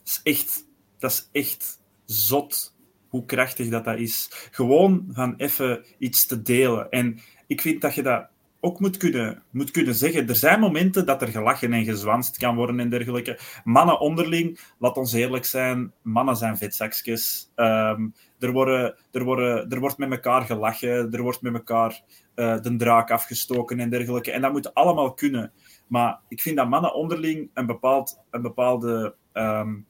[0.04, 0.66] Is echt,
[0.98, 2.74] dat is echt zot
[3.08, 4.28] hoe krachtig dat, dat is.
[4.50, 6.90] Gewoon van even iets te delen.
[6.90, 8.28] En ik vind dat je dat
[8.60, 10.28] ook moet kunnen, moet kunnen zeggen.
[10.28, 13.38] Er zijn momenten dat er gelachen en gezwanst kan worden en dergelijke.
[13.64, 17.52] Mannen onderling, laat ons eerlijk zijn, mannen zijn vetzakjes.
[17.56, 22.02] Um, er, worden, er, worden, er wordt met elkaar gelachen, er wordt met elkaar
[22.36, 24.30] uh, de draak afgestoken en dergelijke.
[24.30, 25.52] En dat moet allemaal kunnen.
[25.86, 29.86] Maar ik vind dat mannen onderling een, bepaald, een, bepaalde, um,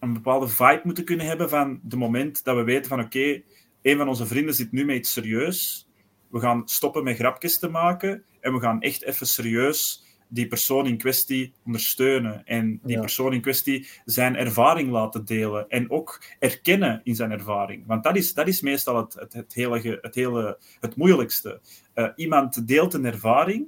[0.00, 3.42] een bepaalde vibe moeten kunnen hebben van het moment dat we weten van oké,
[3.82, 5.86] een van onze vrienden zit nu met iets serieus
[6.32, 10.86] we gaan stoppen met grapjes te maken en we gaan echt even serieus die persoon
[10.86, 13.00] in kwestie ondersteunen en die ja.
[13.00, 17.86] persoon in kwestie zijn ervaring laten delen en ook erkennen in zijn ervaring.
[17.86, 21.60] Want dat is, dat is meestal het, het, het, hele, het, hele, het moeilijkste.
[21.94, 23.66] Uh, iemand deelt een ervaring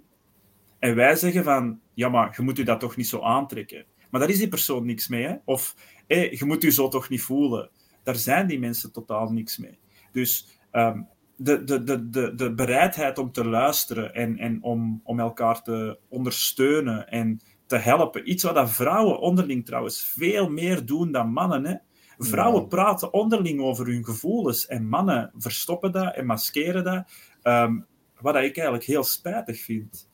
[0.78, 3.84] en wij zeggen van, ja maar je moet u dat toch niet zo aantrekken.
[4.10, 5.24] Maar daar is die persoon niks mee.
[5.24, 5.34] Hè?
[5.44, 7.70] Of hey, je moet u zo toch niet voelen.
[8.02, 9.78] Daar zijn die mensen totaal niks mee.
[10.12, 15.20] Dus um, de, de, de, de, de bereidheid om te luisteren en, en om, om
[15.20, 18.30] elkaar te ondersteunen en te helpen.
[18.30, 21.64] Iets wat dat vrouwen onderling trouwens veel meer doen dan mannen.
[21.64, 21.74] Hè?
[22.18, 27.10] Vrouwen praten onderling over hun gevoelens en mannen verstoppen dat en maskeren dat.
[27.42, 27.86] Um,
[28.20, 30.08] wat ik eigenlijk heel spijtig vind.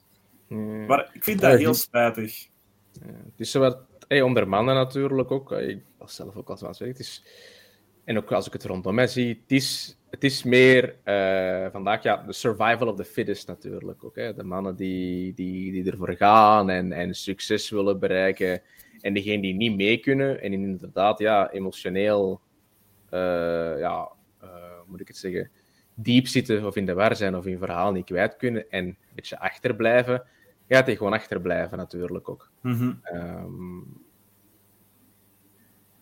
[0.46, 0.86] Hmm.
[0.86, 2.48] Maar ik vind dat heel spijtig.
[2.92, 3.78] Ja, het is zo wat,
[4.08, 5.52] hey, onder mannen natuurlijk ook.
[5.52, 7.24] Ik was zelf ook als het is
[8.04, 12.02] En ook als ik het rondom mij zie, het is het is meer uh, vandaag
[12.02, 14.04] ja, de survival of the fittest natuurlijk.
[14.04, 14.34] Ook, hè?
[14.34, 18.62] De mannen die, die, die ervoor gaan en, en succes willen bereiken.
[19.00, 22.40] En degenen die niet mee kunnen en inderdaad ja, emotioneel,
[23.10, 24.08] uh, ja,
[24.42, 24.48] uh,
[24.86, 25.50] moet ik het zeggen,
[25.94, 28.96] diep zitten of in de war zijn of hun verhaal niet kwijt kunnen en een
[29.14, 30.22] beetje achterblijven,
[30.68, 32.50] gaat hij gewoon achterblijven natuurlijk ook.
[32.62, 34.02] Um,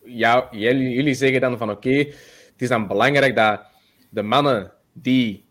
[0.03, 2.05] ja, jullie, jullie zeggen dan van oké, okay,
[2.51, 3.61] het is dan belangrijk dat
[4.09, 5.45] de mannen die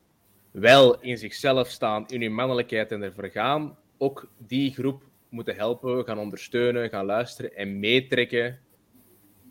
[0.50, 6.04] wel in zichzelf staan, in hun mannelijkheid en ervoor gaan, ook die groep moeten helpen,
[6.04, 8.58] gaan ondersteunen, gaan luisteren en meetrekken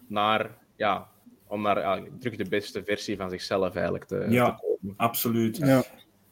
[0.07, 1.09] naar, ja,
[1.47, 4.97] om naar ja, terug de beste versie van zichzelf eigenlijk te, ja, te komen.
[4.97, 5.57] Absoluut.
[5.57, 5.83] Ja.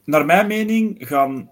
[0.04, 1.50] Naar mijn mening gaan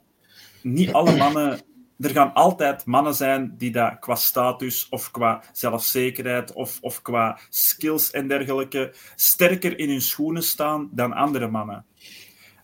[0.63, 1.61] niet alle mannen
[1.99, 7.39] er gaan altijd mannen zijn die dat qua status of qua zelfzekerheid of, of qua
[7.49, 11.85] skills en dergelijke sterker in hun schoenen staan dan andere mannen.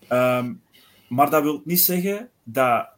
[0.09, 0.61] Um,
[1.09, 2.89] maar dat wil niet zeggen dat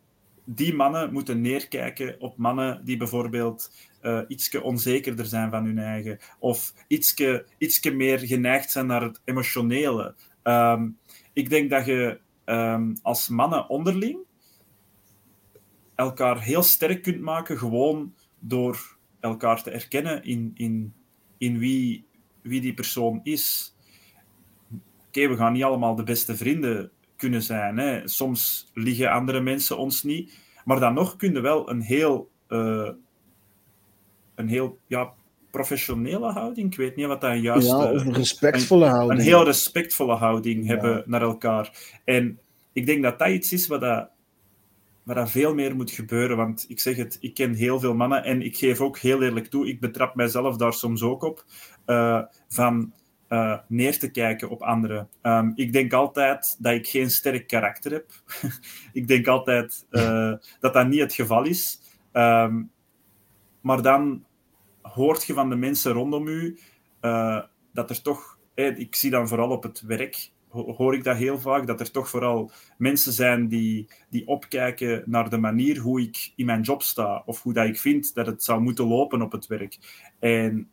[0.46, 6.20] die mannen moeten neerkijken op mannen die bijvoorbeeld uh, ietske onzekerder zijn van hun eigen
[6.40, 10.16] of ietske, ietske meer geneigd zijn naar het emotionele.
[10.44, 10.98] Um,
[11.34, 14.18] ik denk dat je um, als mannen onderling
[15.96, 20.94] elkaar heel sterk kunt maken, gewoon door elkaar te erkennen in, in,
[21.38, 22.06] in wie,
[22.42, 23.76] wie die persoon is.
[25.08, 27.78] oké, we gaan niet allemaal de beste vrienden kunnen zijn.
[27.78, 28.08] Hè.
[28.08, 30.40] Soms liggen andere mensen ons niet.
[30.66, 32.90] Maar dan nog kun je wel een heel, uh,
[34.36, 35.14] een heel ja,
[35.52, 37.68] professionele houding, ik weet niet wat dat juist...
[37.68, 39.20] Ja, een respectvolle houding.
[39.20, 41.98] Een heel respectvolle houding hebben naar elkaar.
[42.04, 42.40] En
[42.74, 44.10] ik denk dat dat iets is wat dat,
[45.04, 46.38] wat dat veel meer moet gebeuren.
[46.38, 49.48] Want ik zeg het, ik ken heel veel mannen en ik geef ook heel eerlijk
[49.48, 51.46] toe, ik betrap mijzelf daar soms ook op,
[51.86, 52.94] uh, van
[53.30, 55.10] uh, neer te kijken op anderen.
[55.22, 58.12] Um, ik denk altijd dat ik geen sterk karakter heb.
[59.00, 61.80] ik denk altijd uh, dat dat niet het geval is.
[62.14, 62.72] Um,
[63.62, 64.26] maar dan
[64.82, 66.60] hoort je van de mensen rondom u
[67.74, 71.40] dat er toch, eh, ik zie dan vooral op het werk, hoor ik dat heel
[71.40, 76.32] vaak, dat er toch vooral mensen zijn die, die opkijken naar de manier hoe ik
[76.36, 79.32] in mijn job sta, of hoe dat ik vind dat het zou moeten lopen op
[79.32, 79.78] het werk.
[80.20, 80.70] En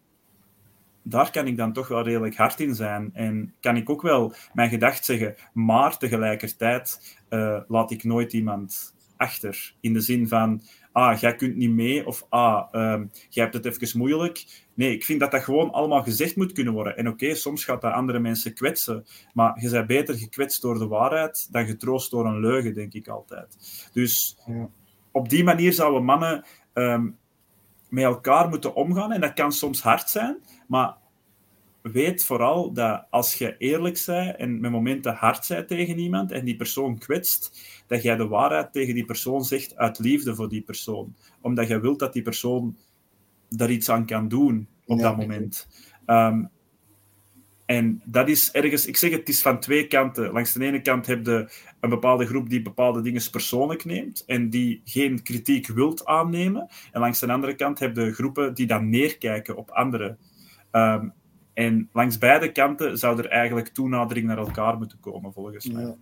[1.02, 3.10] daar kan ik dan toch wel redelijk hard in zijn.
[3.12, 8.94] En kan ik ook wel mijn gedacht zeggen, maar tegelijkertijd uh, laat ik nooit iemand
[9.20, 9.74] achter.
[9.80, 13.80] In de zin van, ah, jij kunt niet mee, of ah, um, jij hebt het
[13.80, 14.44] even moeilijk.
[14.74, 16.96] Nee, ik vind dat dat gewoon allemaal gezegd moet kunnen worden.
[16.96, 20.78] En oké, okay, soms gaat dat andere mensen kwetsen, maar je bent beter gekwetst door
[20.78, 23.56] de waarheid dan getroost door een leugen, denk ik altijd.
[23.92, 24.68] Dus ja.
[25.12, 27.18] op die manier zouden mannen um,
[27.88, 29.12] met elkaar moeten omgaan.
[29.12, 30.36] En dat kan soms hard zijn,
[30.68, 30.94] maar
[31.82, 36.44] weet vooral dat als je eerlijk bent en met momenten hard bent tegen iemand en
[36.44, 40.62] die persoon kwetst, dat jij de waarheid tegen die persoon zegt uit liefde voor die
[40.62, 41.14] persoon.
[41.40, 42.76] Omdat je wilt dat die persoon
[43.48, 45.68] daar iets aan kan doen op ja, dat moment.
[46.06, 46.50] Um,
[47.70, 50.32] en dat is ergens, ik zeg het, het is van twee kanten.
[50.32, 54.50] Langs de ene kant heb je een bepaalde groep die bepaalde dingen persoonlijk neemt en
[54.50, 56.68] die geen kritiek wilt aannemen.
[56.92, 60.18] En langs de andere kant heb je groepen die dan neerkijken op anderen.
[60.72, 61.12] Um,
[61.52, 65.82] en langs beide kanten zou er eigenlijk toenadering naar elkaar moeten komen, volgens mij.
[65.82, 65.96] Ja.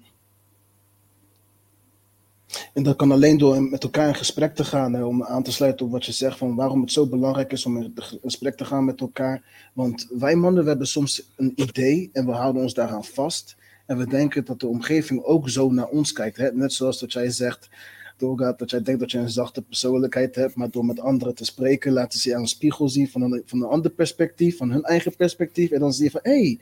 [2.75, 5.53] En dat kan alleen door met elkaar in gesprek te gaan, hè, om aan te
[5.53, 8.65] sluiten op wat je zegt, van waarom het zo belangrijk is om in gesprek te
[8.65, 9.43] gaan met elkaar.
[9.73, 13.57] Want wij mannen, we hebben soms een idee en we houden ons daaraan vast.
[13.87, 16.37] En we denken dat de omgeving ook zo naar ons kijkt.
[16.37, 16.53] Hè?
[16.53, 17.69] Net zoals dat jij zegt,
[18.19, 21.45] doorgaat dat jij denkt dat je een zachte persoonlijkheid hebt, maar door met anderen te
[21.45, 24.71] spreken, laten ze je aan een spiegel zien van een, van een ander perspectief, van
[24.71, 25.71] hun eigen perspectief.
[25.71, 26.61] En dan zie je van, hé, hey,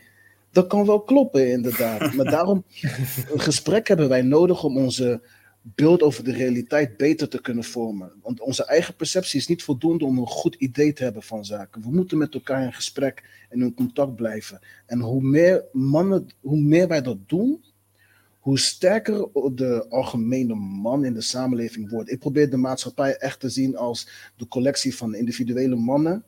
[0.50, 2.12] dat kan wel kloppen inderdaad.
[2.16, 2.64] maar daarom,
[3.32, 5.20] een gesprek hebben wij nodig om onze
[5.74, 8.12] beeld over de realiteit beter te kunnen vormen.
[8.22, 11.82] Want onze eigen perceptie is niet voldoende om een goed idee te hebben van zaken.
[11.82, 14.60] We moeten met elkaar in gesprek en in contact blijven.
[14.86, 17.64] En hoe meer mannen, hoe meer wij dat doen,
[18.46, 22.10] hoe sterker de algemene man in de samenleving wordt.
[22.10, 26.24] Ik probeer de maatschappij echt te zien als de collectie van individuele mannen.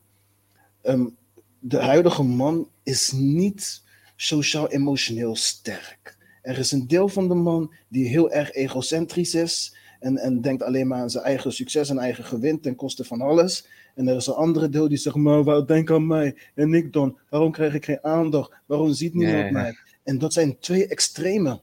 [0.83, 1.17] Um,
[1.59, 3.83] de huidige man is niet
[4.17, 6.17] sociaal-emotioneel sterk.
[6.43, 10.63] Er is een deel van de man die heel erg egocentrisch is en, en denkt
[10.63, 13.67] alleen maar aan zijn eigen succes en eigen gewin ten koste van alles.
[13.95, 16.93] En er is een andere deel die zegt, maar wat denk aan mij en ik
[16.93, 17.19] dan?
[17.31, 18.53] Waarom krijg ik geen aandacht?
[18.67, 19.53] Waarom ziet niemand nee.
[19.53, 19.77] mij?
[20.05, 21.63] En dat zijn twee extremen.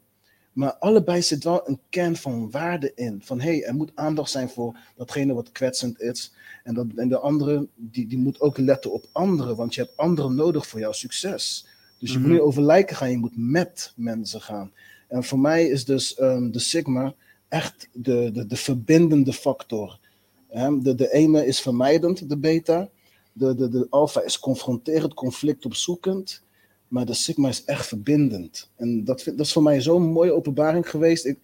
[0.55, 3.21] Maar allebei zit wel een kern van waarde in.
[3.23, 6.33] Van hé, hey, er moet aandacht zijn voor datgene wat kwetsend is.
[6.63, 9.55] En, dat, en de andere, die, die moet ook letten op anderen.
[9.55, 11.67] Want je hebt anderen nodig voor jouw succes.
[11.99, 14.71] Dus je moet niet over lijken gaan, je moet met mensen gaan.
[15.07, 17.13] En voor mij is dus um, de Sigma
[17.47, 19.99] echt de, de, de verbindende factor.
[20.81, 22.89] De, de ene is vermijdend, de beta.
[23.33, 26.43] De, de, de alpha is confronterend, conflictopzoekend.
[26.87, 28.71] Maar de Sigma is echt verbindend.
[28.75, 31.25] En dat, vind, dat is voor mij zo'n mooie openbaring geweest.
[31.25, 31.39] Ik,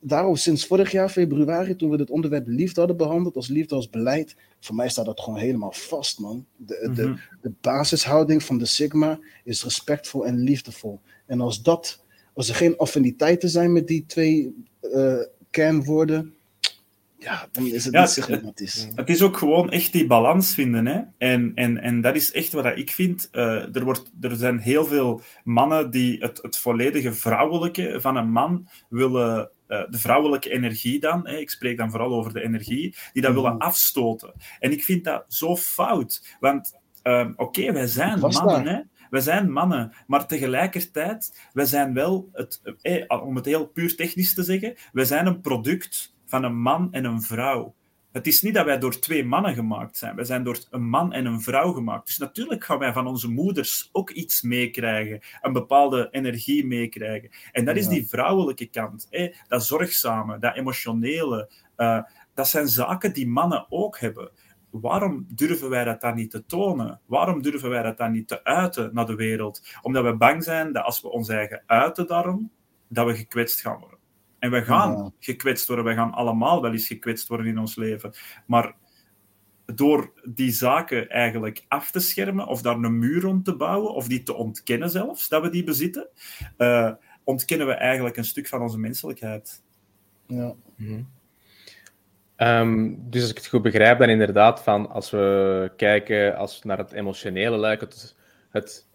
[0.00, 3.90] daarom sinds vorig jaar, februari, toen we het onderwerp liefde hadden behandeld, als liefde als
[3.90, 6.46] beleid, voor mij staat dat gewoon helemaal vast, man.
[6.56, 7.14] De, mm -hmm.
[7.14, 11.00] de, de basishouding van de Sigma is respectvol en liefdevol.
[11.26, 16.34] En als dat, als er geen affiniteiten zijn met die twee uh, kernwoorden,
[17.20, 18.84] ja, dan is het ja, niet systematisch.
[18.84, 20.86] Het, het is ook gewoon echt die balans vinden.
[20.86, 21.00] Hè?
[21.18, 23.28] En, en, en dat is echt wat ik vind.
[23.32, 28.30] Uh, er, wordt, er zijn heel veel mannen die het, het volledige vrouwelijke van een
[28.30, 32.96] man willen uh, de vrouwelijke energie dan, hè, ik spreek dan vooral over de energie,
[33.12, 33.42] die dat mm.
[33.42, 34.32] willen afstoten.
[34.58, 36.36] En ik vind dat zo fout.
[36.40, 38.80] Want uh, oké, okay, wij zijn mannen, hè.
[39.10, 44.34] Wij zijn mannen, maar tegelijkertijd, wij zijn wel, het, eh, om het heel puur technisch
[44.34, 47.74] te zeggen, wij zijn een product van een man en een vrouw.
[48.12, 50.16] Het is niet dat wij door twee mannen gemaakt zijn.
[50.16, 52.06] Wij zijn door een man en een vrouw gemaakt.
[52.06, 55.20] Dus natuurlijk gaan wij van onze moeders ook iets meekrijgen.
[55.40, 57.30] Een bepaalde energie meekrijgen.
[57.52, 59.06] En dat is die vrouwelijke kant.
[59.10, 59.32] Hè?
[59.48, 61.50] Dat zorgzame, dat emotionele.
[61.76, 62.02] Uh,
[62.34, 64.30] dat zijn zaken die mannen ook hebben.
[64.70, 67.00] waarom durven wij dat dan niet te tonen?
[67.06, 69.62] Waarom durven wij dat dan niet te uiten naar de wereld?
[69.82, 72.50] Omdat we bang zijn dat als we ons eigen uiten daarom,
[72.88, 73.99] dat we gekwetst gaan worden.
[74.40, 75.10] En we gaan Ja.
[75.18, 75.84] gekwetst worden.
[75.84, 78.12] We gaan allemaal wel eens gekwetst worden in ons leven.
[78.46, 78.74] Maar
[79.74, 84.08] door die zaken eigenlijk af te schermen, of daar een muur rond te bouwen, of
[84.08, 86.08] die te ontkennen zelfs, dat we die bezitten,
[86.56, 86.92] eh,
[87.24, 89.62] ontkennen we eigenlijk een stuk van onze menselijkheid.
[90.26, 90.54] Ja.
[90.76, 91.02] Mhm.
[92.36, 96.78] Ehm, dus als ik het goed begrijp, dan inderdaad van als we kijken als naar
[96.78, 98.16] het emotionele luik, het,
[98.50, 98.88] het,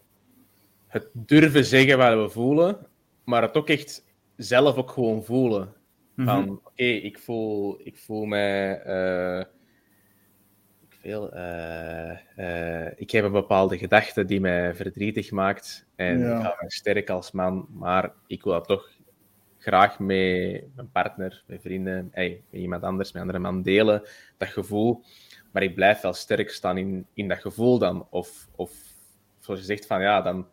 [0.87, 2.77] het durven zeggen wat we voelen,
[3.23, 4.04] maar het ook echt
[4.35, 5.73] zelf ook gewoon voelen.
[6.15, 6.27] Mhm.
[6.27, 8.81] Van oké, ik, voel, ik voel mij.
[8.81, 9.39] eh,
[10.89, 12.11] ik, veel, eh,
[12.87, 15.87] eh, ik heb een bepaalde gedachte die mij verdrietig maakt.
[15.95, 16.37] En Ja.
[16.37, 18.89] ik ga mij sterk als man, maar ik wil dat toch
[19.57, 24.01] graag met mijn partner, met vrienden, hey, met iemand anders, met een andere man delen,
[24.37, 25.03] dat gevoel.
[25.51, 28.07] Maar ik blijf wel sterk staan in, in dat gevoel dan.
[28.09, 28.71] Of, of
[29.39, 30.47] zoals je zegt, van ja, dan.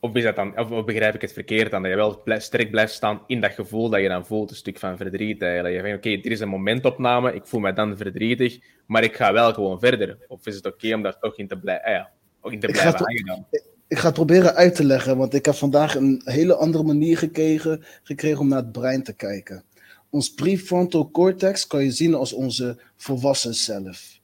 [0.00, 1.82] Of, is dat dan, of, of begrijp ik het verkeerd dan?
[1.82, 4.56] Dat je wel blij- sterk blijft staan in dat gevoel dat je dan voelt, een
[4.56, 5.74] stuk van verdriet eigenlijk.
[5.74, 9.32] Je denkt, oké, dit is een momentopname, ik voel mij dan verdrietig, maar ik ga
[9.32, 10.18] wel gewoon verder.
[10.28, 12.72] Of is het oké om daar toch in te, blij, ja, ook in te Ik
[12.72, 13.46] blijven hangen dan?
[13.88, 17.18] Ik ga het proberen uit te leggen, want ik heb vandaag een hele andere manier
[17.18, 19.64] gekregen, gekregen om naar het brein te kijken.
[20.10, 24.20] Ons prefrontal cortex kan je zien als onze volwassen zelf.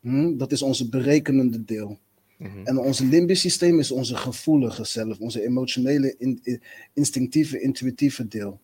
[0.00, 0.36] Hm?
[0.36, 1.98] Dat is onze berekenende deel.
[2.38, 2.64] Mhm.
[2.64, 6.62] En onze limbisch systeem is onze gevoelige zelf, onze emotionele, in- in-
[6.92, 8.60] instinctieve, intuïtieve deel.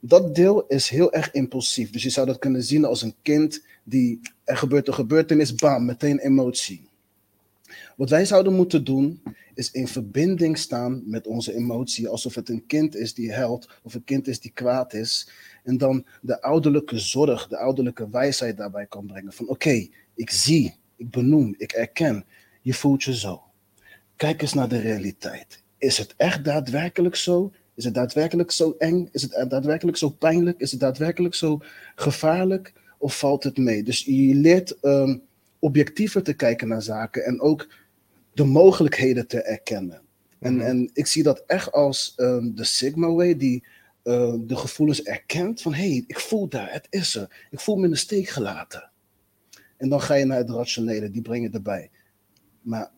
[0.00, 1.90] Dat deel is heel erg impulsief.
[1.90, 5.84] Dus je zou dat kunnen zien als een kind die er gebeurt een gebeurtenis, bam,
[5.84, 6.88] meteen emotie.
[7.96, 9.22] Wat wij zouden moeten doen,
[9.54, 13.94] is in verbinding staan met onze emotie, alsof het een kind is die huilt of
[13.94, 15.28] een kind is die kwaad is.
[15.64, 19.32] En dan de ouderlijke zorg, de ouderlijke wijsheid daarbij kan brengen.
[19.32, 22.24] Van oké, ik zie, ik benoem, ik erken,
[22.64, 23.42] je voelt je zo.
[24.16, 25.62] Kijk eens naar de realiteit.
[25.78, 27.52] Is het echt daadwerkelijk zo?
[27.74, 29.08] Is het daadwerkelijk zo eng?
[29.12, 30.60] Is het daadwerkelijk zo pijnlijk?
[30.60, 31.60] Is het daadwerkelijk zo
[31.94, 32.72] gevaarlijk?
[32.98, 33.82] Of valt het mee?
[33.82, 35.16] Dus je leert ehm,
[35.58, 37.68] objectiever te kijken naar zaken en ook
[38.34, 40.02] de mogelijkheden te erkennen.
[40.40, 40.64] En, Mhm.
[40.64, 43.64] en ik zie dat echt als ehm, de Sigma Way, die
[44.02, 47.46] eh, de gevoelens erkent van hé, hey, ik voel daar, het is er.
[47.50, 48.90] Ik voel me in de steek gelaten.
[49.76, 51.90] En dan ga je naar het rationele, die breng je erbij.
[52.64, 52.90] Maar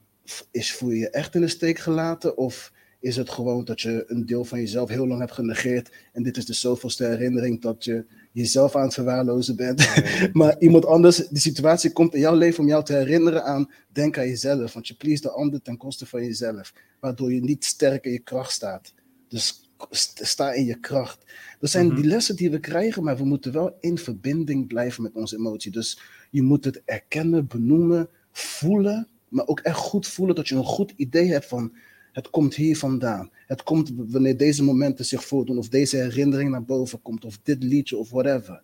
[0.51, 2.37] is, voel je je echt in de steek gelaten?
[2.37, 6.23] Of is het gewoon dat je een deel van jezelf heel lang hebt genegeerd en
[6.23, 9.89] dit is de zoveelste herinnering dat je jezelf aan het verwaarlozen bent?
[10.33, 14.19] maar iemand anders, die situatie komt in jouw leven om jou te herinneren aan denk
[14.19, 18.05] aan jezelf, want je please de ander ten koste van jezelf, waardoor je niet sterk
[18.05, 18.95] in je kracht staat.
[19.29, 21.25] Dus st- sta in je kracht.
[21.61, 21.97] Dat zijn Mhm.
[21.97, 25.71] die lessen die we krijgen, maar we moeten wel in verbinding blijven met onze emotie.
[25.73, 26.01] Dus
[26.31, 30.93] je moet het erkennen, benoemen, voelen, maar ook echt goed voelen dat je een goed
[30.97, 31.77] idee hebt van
[32.13, 33.31] het komt hier vandaan.
[33.47, 37.63] Het komt wanneer deze momenten zich voordoen of deze herinnering naar boven komt of dit
[37.63, 38.63] liedje of whatever.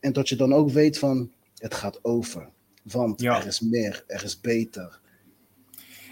[0.00, 2.48] En dat je dan ook weet van het gaat over.
[2.82, 3.40] Want Ja.
[3.40, 5.00] er is meer, er is beter.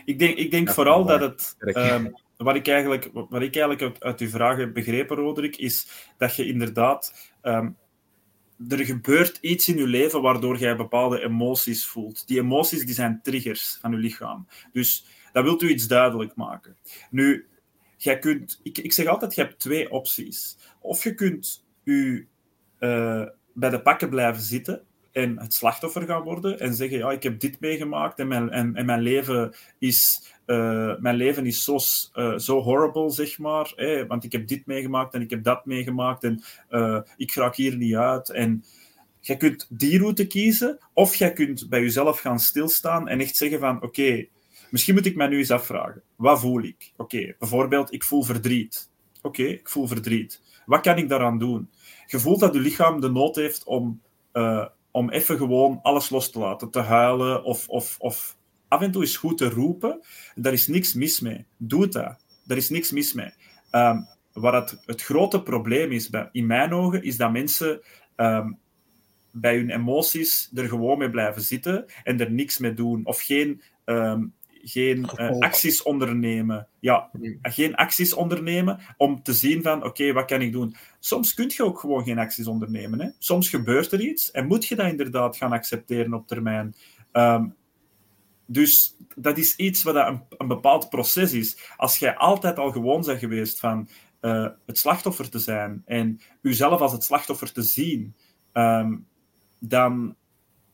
[0.04, 1.56] Ik denk, ik denk vooral dat het.
[1.58, 2.06] Ehm,
[2.36, 6.34] wat ik eigenlijk, wat ik eigenlijk uit, uit uw vraag heb begrepen, Roderick, is dat
[6.36, 7.14] je inderdaad.
[7.42, 7.70] ehm,
[8.68, 12.26] er gebeurt iets in je leven waardoor jij bepaalde emoties voelt.
[12.26, 14.46] Die emoties die zijn triggers van je lichaam.
[14.72, 16.76] Dus dat wilt u iets duidelijk maken.
[17.10, 17.46] Nu,
[17.96, 20.56] jij kunt, ik, ik zeg altijd, je hebt twee opties.
[20.80, 22.28] Of je kunt u
[22.78, 24.82] eh, bij de pakken blijven zitten
[25.12, 28.86] en het slachtoffer gaan worden en zeggen, ja, ik heb dit meegemaakt en mijn, en
[28.86, 31.76] mijn leven is, eh, mijn leven is zo,
[32.12, 33.72] eh, zo horrible, zeg maar.
[34.08, 37.76] Want ik heb dit meegemaakt en ik heb dat meegemaakt en eh, ik raak hier
[37.76, 38.30] niet uit.
[38.30, 38.64] En
[39.20, 43.60] jij kunt die route kiezen, of jij kunt bij jezelf gaan stilstaan en echt zeggen
[43.60, 44.26] van, oké,
[44.70, 46.02] misschien moet ik mij nu eens afvragen.
[46.16, 46.92] Wat voel ik?
[46.96, 48.90] Oké, bijvoorbeeld, ik voel verdriet.
[49.22, 50.42] Oké, ik voel verdriet.
[50.66, 51.70] Wat kan ik daaraan doen?
[52.06, 54.00] Je voelt dat je lichaam de nood heeft om,
[54.90, 58.37] om even gewoon alles los te laten, te huilen of, of, of
[58.68, 60.00] af en toe is goed te roepen.
[60.34, 61.46] Daar is niks mis mee.
[61.56, 62.24] Doe dat.
[62.44, 63.30] Daar is niks mis mee.
[63.70, 64.00] Ehm,
[64.32, 67.80] wat het, het grote probleem is, bij, in mijn ogen, is dat mensen
[68.16, 68.52] ehm,
[69.30, 73.06] bij hun emoties er gewoon mee blijven zitten en er niks mee doen.
[73.06, 74.24] Of geen, ehm,
[74.62, 76.68] geen eh, acties ondernemen.
[76.80, 77.38] Ja, Mm.
[77.42, 80.74] geen acties ondernemen om te zien van, oké, wat kan ik doen?
[80.98, 83.00] Soms kun je ook gewoon geen acties ondernemen.
[83.00, 83.08] Hè?
[83.18, 86.74] Soms gebeurt er iets en moet je dat inderdaad gaan accepteren op termijn.
[88.50, 91.72] Dus dat is iets wat een, een bepaald proces is.
[91.76, 93.88] Als jij altijd al gewoon bent geweest van
[94.20, 98.14] eh, het slachtoffer te zijn en jezelf als het slachtoffer te zien,
[98.52, 98.96] ehm,
[99.58, 100.16] dan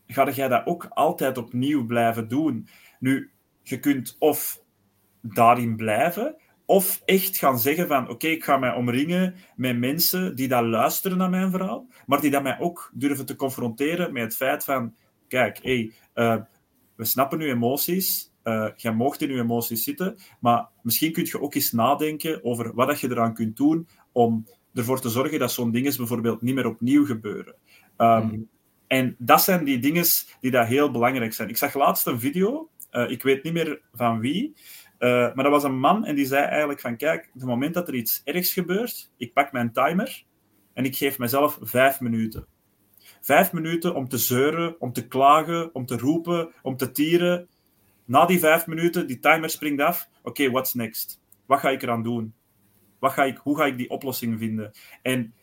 [0.06, 2.68] ga jij dat ook altijd opnieuw blijven doen.
[2.98, 3.30] Nu,
[3.62, 4.62] je kunt of
[5.20, 10.48] daarin blijven, of echt gaan zeggen van oké, ik ga mij omringen met mensen die
[10.48, 14.36] dat luisteren naar mijn verhaal, maar die dat mij ook durven te confronteren met het
[14.36, 14.94] feit van
[15.28, 16.36] kijk, hey, uh,
[16.96, 21.40] we snappen uw emoties, uh, jij mocht in uw emoties zitten, maar misschien kun je
[21.40, 25.52] ook eens nadenken over wat dat je eraan kunt doen om ervoor te zorgen dat
[25.52, 27.54] zo'n dingen bijvoorbeeld niet meer opnieuw gebeuren.
[27.96, 28.48] Um, mm.
[28.86, 30.04] En dat zijn die dingen
[30.40, 31.48] die daar heel belangrijk zijn.
[31.48, 34.54] Ik zag laatst een video, uh, ik weet niet meer van wie,
[34.98, 37.74] uh, maar dat was een man en die zei eigenlijk van kijk, op het moment
[37.74, 40.24] dat er iets ergs gebeurt, ik pak mijn timer
[40.72, 42.46] en ik geef mezelf vijf minuten.
[43.24, 47.48] Vijf minuten om te zeuren, om te klagen, om te roepen, om te tieren.
[48.04, 50.08] Na die vijf minuten, die timer springt af.
[50.22, 51.20] Oké, what's next?
[51.46, 52.34] Wat ga ik eraan doen?
[52.98, 54.70] Wat ga ik, hoe ga ik die oplossing vinden?
[55.02, 55.34] En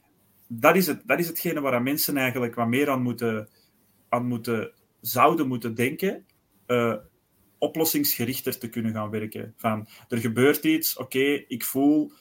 [0.47, 3.49] dat is, het, dat is hetgene waar mensen eigenlijk wat meer aan moeten,
[4.09, 6.25] aan moeten zouden moeten denken.
[6.67, 6.95] Uh,
[7.57, 9.53] oplossingsgerichter te kunnen gaan werken.
[9.57, 12.11] Van, er gebeurt iets, oké, ik voel,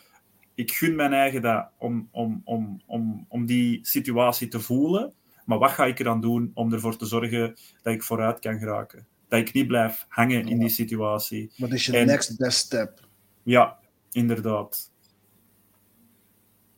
[0.55, 5.15] ik gun mijn eigen dat om, om, om, om, om die situatie te voelen.
[5.45, 8.59] Maar wat ga ik er dan doen om ervoor te zorgen dat ik vooruit kan
[8.59, 9.07] geraken?
[9.29, 11.53] Dat ik niet blijf hangen in die situatie.
[11.57, 13.09] Wat is je en, next best step?
[13.43, 13.79] Ja,
[14.13, 14.93] inderdaad.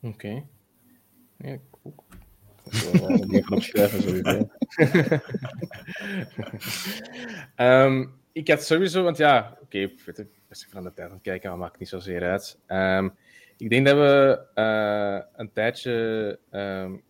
[0.01, 0.07] Oké.
[0.07, 0.45] Okay.
[1.37, 1.95] Ja, cool.
[3.29, 4.49] Ik ga opschrijven sowieso.
[7.57, 10.27] um, ik had sowieso, want ja, oké, okay, ik ben
[10.69, 12.59] van de tijd aan het kijken, maar maakt niet zozeer uit.
[12.67, 13.15] Um,
[13.57, 17.03] ik denk dat we uh, een tijdje um,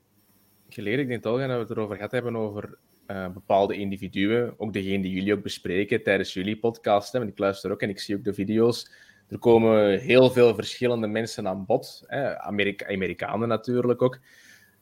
[0.74, 4.74] geleden, ik denk al dat we het erover gehad hebben over uh, bepaalde individuen, ook
[4.74, 8.16] degene die jullie ook bespreken tijdens jullie podcast, want ik luister ook en ik zie
[8.16, 8.92] ook de video's.
[9.30, 14.20] Er komen heel veel verschillende mensen aan bod, hè, Amerika Amerikanen natuurlijk ook.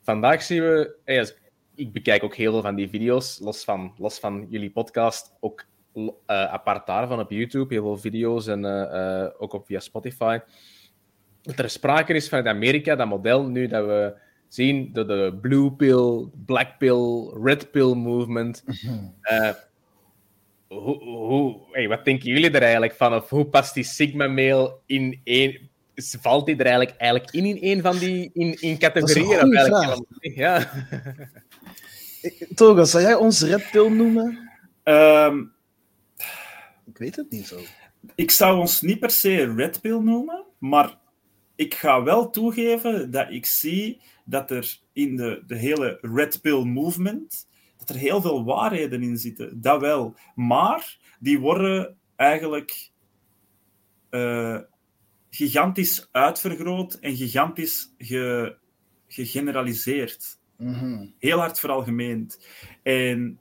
[0.01, 1.35] Vandaag zien we,
[1.75, 5.65] ik bekijk ook heel veel van die video's, los van, los van jullie podcast, ook
[5.93, 10.39] uh, apart daarvan op YouTube, heel veel video's en uh, ook op via Spotify.
[11.41, 14.13] Dat er sprake is vanuit Amerika, dat model nu dat we
[14.53, 18.63] zien, de, de blue pill, black pill, red pill movement.
[19.31, 19.51] uh,
[20.67, 23.13] hoe, hoe, hey, wat denken jullie er eigenlijk van?
[23.13, 25.69] Of hoe past die Sigma-mail in één...
[26.21, 29.27] Valt die er eigenlijk, eigenlijk in, in een van die in, in categorieën?
[29.29, 29.97] Dat is een vraag.
[30.19, 30.69] Ja.
[32.55, 34.49] Toga, zou jij ons red pill noemen?
[34.83, 35.53] Um,
[36.85, 37.59] ik weet het niet zo.
[38.15, 40.97] Ik zou ons niet per se red pill noemen, maar
[41.61, 46.63] ik ga wel toegeven dat ik zie dat er in de, de hele red pill
[46.63, 47.47] movement
[47.77, 49.61] dat er heel veel waarheden in zitten.
[49.61, 50.15] Dat wel.
[50.35, 52.91] Maar die worden eigenlijk
[54.09, 54.59] uh,
[55.29, 58.55] gigantisch uitvergroot en gigantisch ge,
[59.07, 60.39] gegeneraliseerd.
[60.57, 62.47] Mm Heel hard veralgemeend.
[62.83, 63.39] En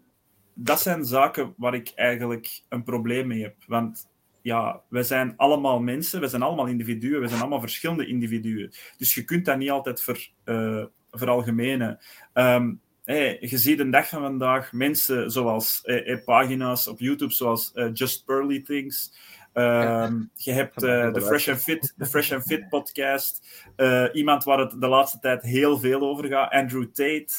[0.54, 3.54] dat zijn zaken waar ik eigenlijk een probleem mee heb.
[3.66, 4.08] Want
[4.50, 8.72] ja, wij zijn allemaal mensen, wij zijn allemaal individuen, wij zijn allemaal verschillende individuen.
[8.96, 11.98] Dus je kunt dat niet altijd ver, uh, veralgemenen.
[12.34, 17.32] Um, hey, je ziet de dag van vandaag mensen zoals eh, eh, pagina's op YouTube,
[17.32, 19.12] zoals uh, Just Pearly Things.
[19.54, 20.28] Um, ja.
[20.34, 23.64] Je hebt uh, de Fresh and Fit, de Fresh and Fit podcast.
[24.12, 27.32] Iemand waar het de laatste tijd heel veel over gaat, Andrew Tate.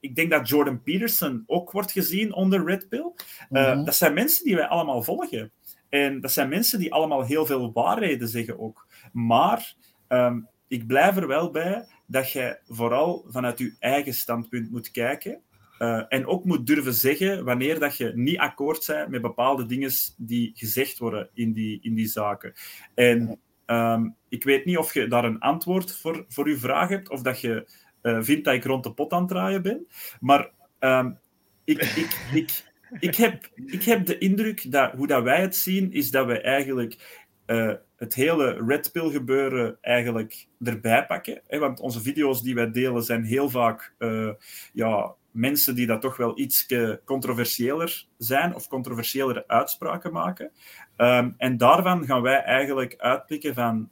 [0.00, 3.12] Ik denk dat Jordan Peterson ook wordt gezien onder Red Pill.
[3.48, 3.84] Mm -hmm.
[3.84, 5.52] Dat zijn mensen die wij allemaal volgen.
[5.88, 8.86] En dat zijn mensen die allemaal heel veel waarheden zeggen ook.
[9.12, 9.74] Maar
[10.08, 15.40] um, ik blijf er wel bij dat je vooral vanuit je eigen standpunt moet kijken.
[15.78, 19.90] Uh, en ook moet durven zeggen wanneer dat je niet akkoord bent met bepaalde dingen
[20.16, 22.52] die gezegd worden in die, in die zaken.
[22.94, 27.08] En um, ik weet niet of je daar een antwoord voor, voor je vraag hebt,
[27.08, 27.70] of dat je
[28.02, 29.86] uh, vindt dat ik rond de pot aan het draaien ben.
[30.20, 31.18] Maar um,
[31.64, 32.67] ik, ik, ik,
[32.98, 36.40] ik, heb, ik heb de indruk dat hoe dat wij het zien, is dat we
[36.40, 41.40] eigenlijk uh, het hele red pill gebeuren eigenlijk erbij pakken.
[41.46, 41.58] Hè?
[41.58, 44.30] Want onze video's die wij delen zijn heel vaak uh,
[44.72, 46.66] ja, mensen die dat toch wel iets
[47.04, 50.50] controversiëler zijn of controversiëlere uitspraken maken.
[50.96, 53.88] Um, en daarvan gaan wij eigenlijk uitpikken van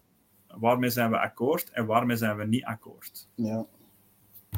[0.46, 3.28] waarmee zijn we akkoord en waarmee zijn we niet akkoord.
[3.34, 3.66] Ja.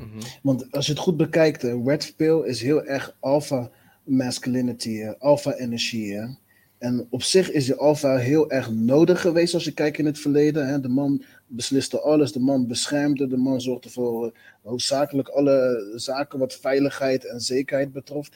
[0.01, 0.21] Mm -hmm.
[0.43, 3.71] Want als je het goed bekijkt, red pill is heel erg alpha
[4.09, 6.37] masculinity, alpha energie.
[6.79, 10.19] En op zich is de alpha heel erg nodig geweest als je kijkt in het
[10.19, 10.69] verleden.
[10.69, 10.81] Hè.
[10.81, 14.33] De man besliste alles, de man beschermde, de man zorgde voor uh,
[14.63, 18.29] hoofdzakelijk alle zaken wat veiligheid en zekerheid betrof.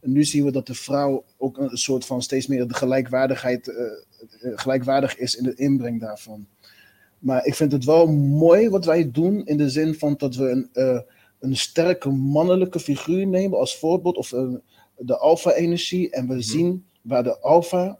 [0.00, 3.68] En nu zien we dat de vrouw ook een soort van steeds meer de gelijkwaardigheid,
[3.68, 6.46] uh, gelijkwaardig is in de inbreng daarvan.
[7.18, 10.50] Maar ik vind het wel mooi wat wij doen in de zin van dat we
[10.50, 11.04] een,
[11.38, 14.54] een sterke mannelijke figuur nemen als voorbeeld, of uh,
[15.00, 16.42] de alpha-energie, en we Mhm.
[16.42, 17.98] zien waar de alpha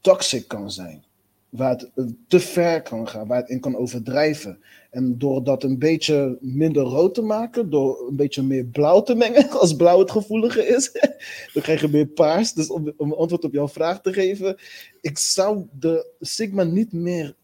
[0.00, 1.04] toxic kan zijn.
[1.48, 4.58] Waar het eh, te ver kan gaan, waar het in kan overdrijven.
[4.90, 9.14] En door dat een beetje minder rood te maken, door een beetje meer blauw te
[9.14, 10.92] mengen, als blauw het gevoelige is,
[11.52, 12.52] dan krijg je meer paars.
[12.52, 14.56] Dus om, om antwoord op jouw vraag te geven,
[15.00, 17.34] ik zou de Sigma niet meer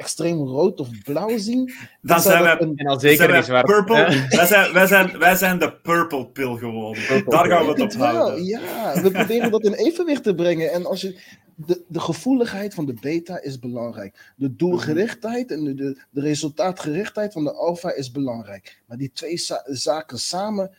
[0.00, 1.72] extreem rood of blauw zien.
[2.02, 3.66] Dan zijn een- En al zijn zeker niet zwart.
[3.66, 4.26] purple.
[4.28, 7.04] Wij zijn, wij, zijn, wij zijn de purple pill geworden.
[7.06, 8.44] Purple Daar gaan we het op houden.
[8.44, 9.02] ja.
[9.02, 10.72] We proberen dat in evenwicht te brengen.
[10.72, 11.18] En als je,
[11.54, 14.32] de, de gevoeligheid van de beta is belangrijk.
[14.36, 18.82] De doelgerichtheid en de, de, de resultaatgerichtheid van de alpha is belangrijk.
[18.86, 20.70] Maar die twee za- zaken samen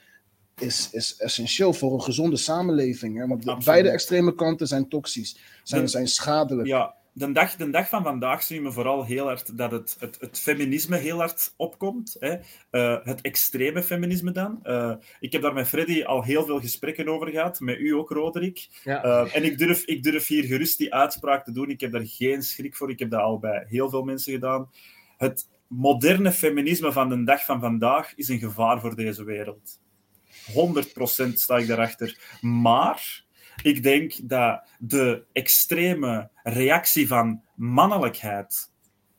[0.59, 3.17] is, is essentieel voor een gezonde samenleving.
[3.17, 3.27] Hè?
[3.27, 6.67] Want de- beide extreme kanten zijn toxisch, zijn, zijn schadelijk.
[6.67, 10.17] Ja, de dag, de dag van vandaag zien we vooral heel hard dat het, het,
[10.19, 12.15] het feminisme heel hard opkomt.
[12.19, 12.35] Hè?
[12.69, 14.59] Eh, het extreme feminisme dan.
[14.63, 17.59] Eh, ik heb daar met Freddy al heel veel gesprekken over gehad.
[17.59, 18.67] Met u ook, Roderick.
[18.83, 19.03] Ja.
[19.03, 21.69] Eh, en ik durf, ik durf hier gerust die uitspraak te doen.
[21.69, 22.89] Ik heb daar geen schrik voor.
[22.89, 24.69] Ik heb dat al bij heel veel mensen gedaan.
[25.17, 29.79] Het moderne feminisme van de dag van vandaag is een gevaar voor deze wereld.
[30.53, 32.37] 100% sta ik daarachter.
[32.41, 33.23] Maar
[33.63, 38.71] ik denk dat de extreme reactie van mannelijkheid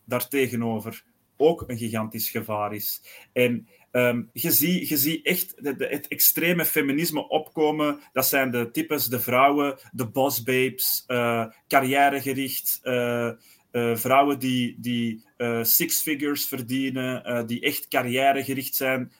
[0.04, 1.04] daartegenover
[1.36, 3.02] ook een gigantisch gevaar is.
[3.32, 8.00] En ehm, je ziet je echt het extreme feminisme opkomen.
[8.12, 13.30] Dat zijn de types, de vrouwen, de bossbabes, eh carrièregericht, eh,
[13.72, 19.12] eh, vrouwen die, die eh, six figures verdienen, eh, die echt carrièregericht zijn,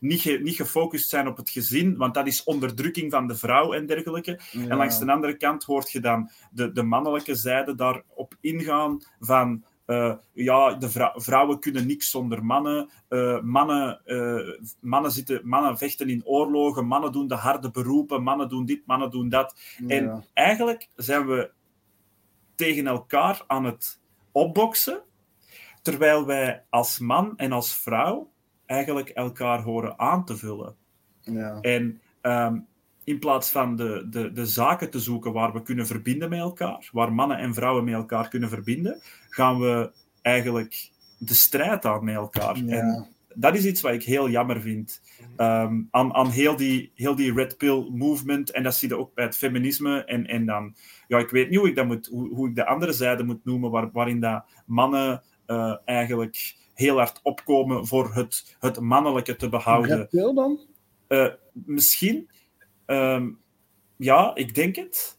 [0.00, 3.72] niet, ge- niet gefocust zijn op het gezin, want dat is onderdrukking van de vrouw
[3.72, 4.40] en dergelijke.
[4.50, 4.68] Ja.
[4.68, 9.64] En langs de andere kant hoort je dan de, de mannelijke zijde daarop ingaan van
[10.32, 12.88] ja, de vrou- vrouwen kunnen niks zonder mannen.
[13.42, 14.00] Mannen,
[14.80, 19.10] mannen, zitten, mannen vechten in oorlogen, mannen doen de harde beroepen, mannen doen dit, mannen
[19.10, 19.54] doen dat.
[19.86, 21.50] En eigenlijk zijn we
[22.54, 24.00] tegen elkaar aan het
[24.32, 25.02] opboksen,
[25.82, 28.30] terwijl wij als man en als vrouw
[28.66, 30.76] eigenlijk elkaar horen aan te vullen.
[31.20, 31.58] Ja.
[31.60, 32.58] En ehm,
[33.04, 36.88] in plaats van de, de, de zaken te zoeken waar we kunnen verbinden met elkaar,
[36.92, 39.92] waar mannen en vrouwen met elkaar kunnen verbinden, gaan we
[40.22, 42.56] eigenlijk de strijd aan met elkaar.
[42.56, 42.76] Ja.
[42.76, 45.00] En dat is iets wat ik heel jammer vind.
[45.36, 48.50] Ehm, aan aan heel, die, heel die red pill movement.
[48.50, 50.04] En dat zie je ook bij het feminisme.
[50.04, 50.74] En, en dan,
[51.08, 53.44] ja, ik weet niet hoe ik, dat moet, hoe, hoe ik de andere zijde moet
[53.44, 59.48] noemen, waar, waarin dat mannen eh, eigenlijk heel hard opkomen voor het, het mannelijke te
[59.48, 59.96] behouden.
[59.96, 60.60] Red pill dan?
[61.06, 62.30] Eh, misschien.
[62.86, 63.30] Ehm,
[63.96, 65.18] ja, ik denk het.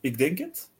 [0.00, 0.71] Ik denk het.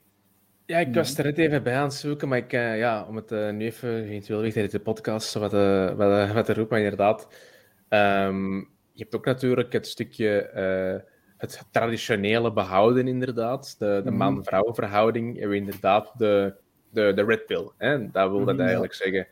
[0.72, 3.16] Ja, ik was er net even bij aan het zoeken, maar ik, eh, ja, om
[3.16, 6.68] het eh, nu even eventueel weer tijdens de podcast wat, eh, wat, wat te roepen,
[6.76, 7.28] maar inderdaad.
[7.88, 8.54] ehm,
[8.92, 10.50] je hebt ook natuurlijk het stukje,
[11.36, 13.74] het traditionele behouden, inderdaad.
[13.78, 14.18] De, de Mhm.
[14.18, 15.40] man-vrouw verhouding.
[15.40, 16.54] En inderdaad de,
[16.90, 17.70] de, de red pill.
[17.78, 18.10] Hè?
[18.10, 19.26] Dat wil dat Mhm, eigenlijk zeggen.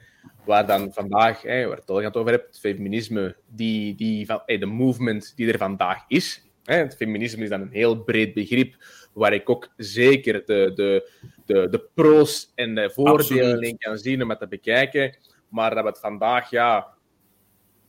[0.45, 4.43] Waar dan vandaag, hè, waar het al het over hebt, het feminisme, die, die van,
[4.47, 6.49] eh, de movement die er vandaag is.
[6.65, 6.77] Hè?
[6.77, 8.75] Het feminisme is dan een heel breed begrip,
[9.13, 11.11] waar ik ook zeker de, de,
[11.47, 15.17] de, de pro's en de voordelen in kan zien om het te bekijken.
[15.49, 16.89] Maar dat het vandaag, ja,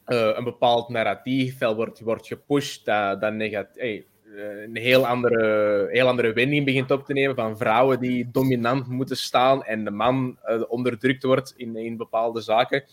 [0.06, 3.34] eh, een bepaald narratief wel wordt, wordt gepusht, dat, dat
[3.74, 4.06] hey,
[4.36, 8.88] eh, een heel andere, heel andere wending begint op te nemen van vrouwen die dominant
[8.88, 12.84] moeten staan en de man eh, onderdrukt wordt in, in bepaalde zaken.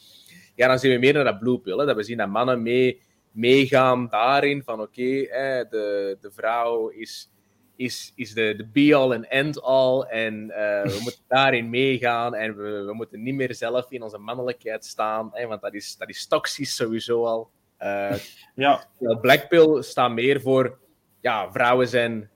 [0.54, 2.62] Ja, dan zien we meer naar dat blue pill, hè, dat we zien dat mannen
[2.62, 3.00] mee,
[3.30, 7.30] meegaan daarin van oké, eh, de, de vrouw is,
[7.78, 12.84] is, is de, de be-all en end-all en eh, we moeten daarin meegaan en we,
[12.86, 16.26] we moeten niet meer zelf in onze mannelijkheid staan, hè, want dat is, dat is
[16.26, 17.50] toxisch sowieso al.
[17.76, 18.14] Eh,
[18.54, 18.84] Ja,
[19.20, 20.78] Blackpill staat meer voor,
[21.20, 22.30] ja, vrouwen zijn,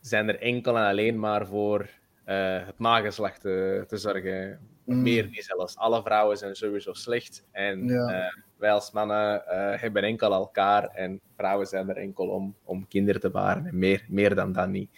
[0.00, 1.88] zijn er enkel en alleen maar voor
[2.24, 4.60] eh, het nageslacht te, te zorgen.
[4.88, 5.02] Mm.
[5.02, 5.76] Meer niet zelfs.
[5.76, 7.44] Alle vrouwen zijn sowieso slecht.
[7.52, 8.06] En Ja.
[8.06, 12.88] eh, wij als mannen eh, hebben enkel elkaar en vrouwen zijn er enkel om, om
[12.88, 13.66] kinderen te baren.
[13.66, 14.90] En meer, meer dan dat niet.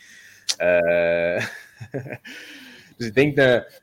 [0.56, 1.46] Eh,
[2.96, 3.82] dus ik denk dat,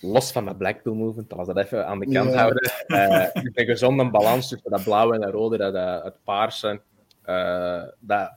[0.00, 3.66] los van dat Blackpill movement, als we dat even aan de kant houden, eh, een
[3.66, 6.80] gezonde balans tussen dat blauwe en dat rode, dat, dat, het paarse,
[7.22, 8.32] eh, dat,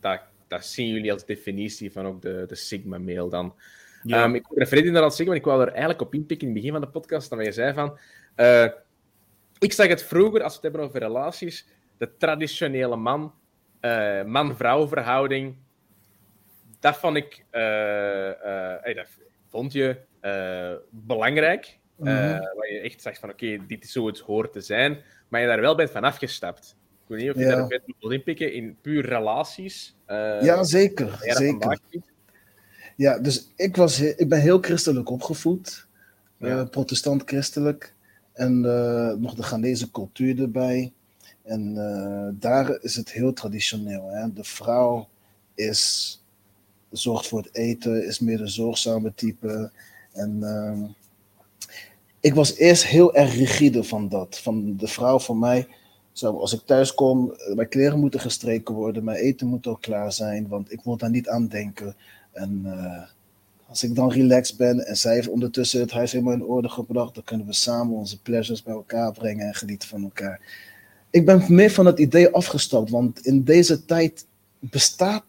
[0.00, 3.54] dat, dat zien jullie als definitie van ook de, de Sigma-mail dan.
[4.04, 4.22] Ja.
[4.24, 6.62] Ehm, ik hoorde Freddy inderdaad zeggen, maar ik wou er eigenlijk op inpikken in het
[6.62, 7.98] begin van de podcast, dat je zei van...
[8.34, 8.66] eh,
[9.58, 11.66] ik zag het vroeger, als we het hebben over relaties,
[11.98, 13.34] de traditionele man,
[13.80, 15.56] eh, man-vrouw verhouding,
[16.80, 17.44] dat vond ik...
[17.50, 17.60] eh,
[18.80, 19.06] hey, dat
[19.48, 19.96] vond je
[20.90, 21.78] belangrijk.
[21.96, 22.14] Mhm.
[22.56, 24.98] waar je echt zegt van, oké, dit is hoe het hoort te zijn.
[25.28, 26.76] maar je daar wel bent van afgestapt.
[27.02, 27.54] Ik weet niet of je Ja.
[27.56, 29.96] daar bent wil inpikken in puur relaties.
[30.06, 31.16] ja, zeker.
[31.20, 31.78] zeker.
[32.96, 35.86] Ja, dus ik, was, ik ben heel christelijk opgevoed.
[36.36, 36.60] Ja.
[36.60, 37.94] eh, protestant-christelijk.
[38.32, 40.92] En eh, nog de Ghanese cultuur erbij.
[41.42, 44.08] En eh, daar is het heel traditioneel.
[44.08, 44.32] Hè?
[44.32, 45.08] De vrouw
[45.54, 46.22] is,
[46.90, 49.70] zorgt voor het eten, is meer de zorgzame type.
[50.12, 50.82] En ehm,
[52.20, 54.38] ik was eerst heel erg rigide van dat.
[54.38, 55.68] Van de vrouw van mij.
[56.12, 60.12] Zo, als ik thuis kom, mijn kleren moeten gestreken worden, mijn eten moet ook klaar
[60.12, 61.96] zijn, want ik wil daar niet aan denken.
[62.34, 63.02] En eh,
[63.68, 67.14] als ik dan relaxed ben en zij heeft ondertussen het huis helemaal in orde gebracht,
[67.14, 70.40] dan kunnen we samen onze pleasures bij elkaar brengen en genieten van elkaar.
[71.10, 74.26] Ik ben meer van het idee afgestapt, want in deze tijd
[74.58, 75.24] bestaat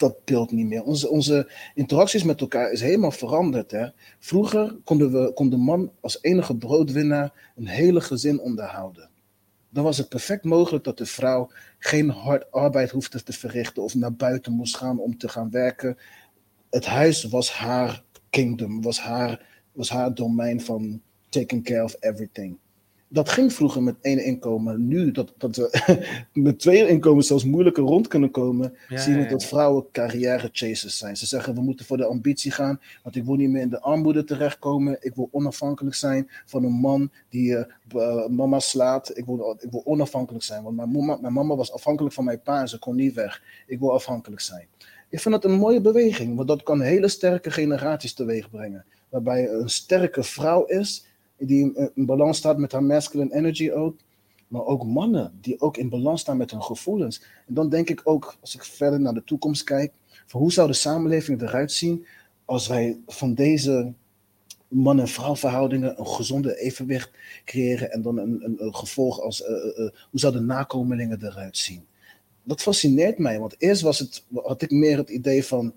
[0.00, 0.82] dat beeld niet meer.
[0.82, 3.70] Onze, onze interacties met elkaar is helemaal veranderd.
[3.70, 3.86] Hè?
[4.18, 9.08] Vroeger konden we, kon de man als enige broodwinnaar een hele gezin onderhouden.
[9.70, 13.94] Dan was het perfect mogelijk dat de vrouw geen hard arbeid hoefde te verrichten of
[13.94, 15.98] naar buiten moest gaan om te gaan werken.
[16.70, 22.58] Het huis was haar kingdom, was haar, was haar domein van taking care of everything.
[23.12, 24.88] Dat ging vroeger met één inkomen.
[24.88, 25.98] Nu dat, dat we
[26.32, 30.48] met twee inkomens zelfs moeilijker rond kunnen komen, Ja, zien we ja, dat vrouwen carrière
[30.52, 31.16] chasers zijn.
[31.16, 33.80] Ze zeggen we moeten voor de ambitie gaan, want ik wil niet meer in de
[33.80, 34.96] armoede terechtkomen.
[35.00, 39.18] Ik wil onafhankelijk zijn van een man die eh, eh, mama slaat.
[39.18, 42.42] Ik wil, ik wil onafhankelijk zijn, want mijn mama, mijn mama was afhankelijk van mijn
[42.42, 43.42] pa en ze kon niet weg.
[43.66, 44.66] Ik wil afhankelijk zijn.
[45.10, 48.84] Ik vind dat een mooie beweging, want dat kan hele sterke generaties teweeg brengen.
[49.08, 51.06] Waarbij een sterke vrouw is,
[51.38, 53.96] die in, balans staat met haar masculine energy ook.
[54.48, 57.22] Maar ook mannen die ook in balans staan met hun gevoelens.
[57.46, 59.92] En dan denk ik ook, als ik verder naar de toekomst kijk,
[60.26, 62.06] van hoe zou de samenleving eruit zien
[62.44, 63.92] als wij van deze
[64.68, 67.10] man- en vrouwverhoudingen een gezonde evenwicht
[67.44, 69.54] creëren en dan een, een, gevolg als, eh,
[70.10, 71.84] hoe zouden nakomelingen eruit zien?
[72.42, 75.74] Dat fascineert mij, want eerst was het, had ik meer het idee van,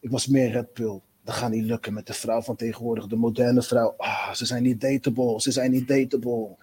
[0.00, 1.00] ik was meer Red Pill.
[1.24, 3.94] Dat gaat niet lukken met de vrouw van tegenwoordig, de moderne vrouw.
[3.96, 6.56] Ah, ze zijn niet dateable, ze zijn niet dateable.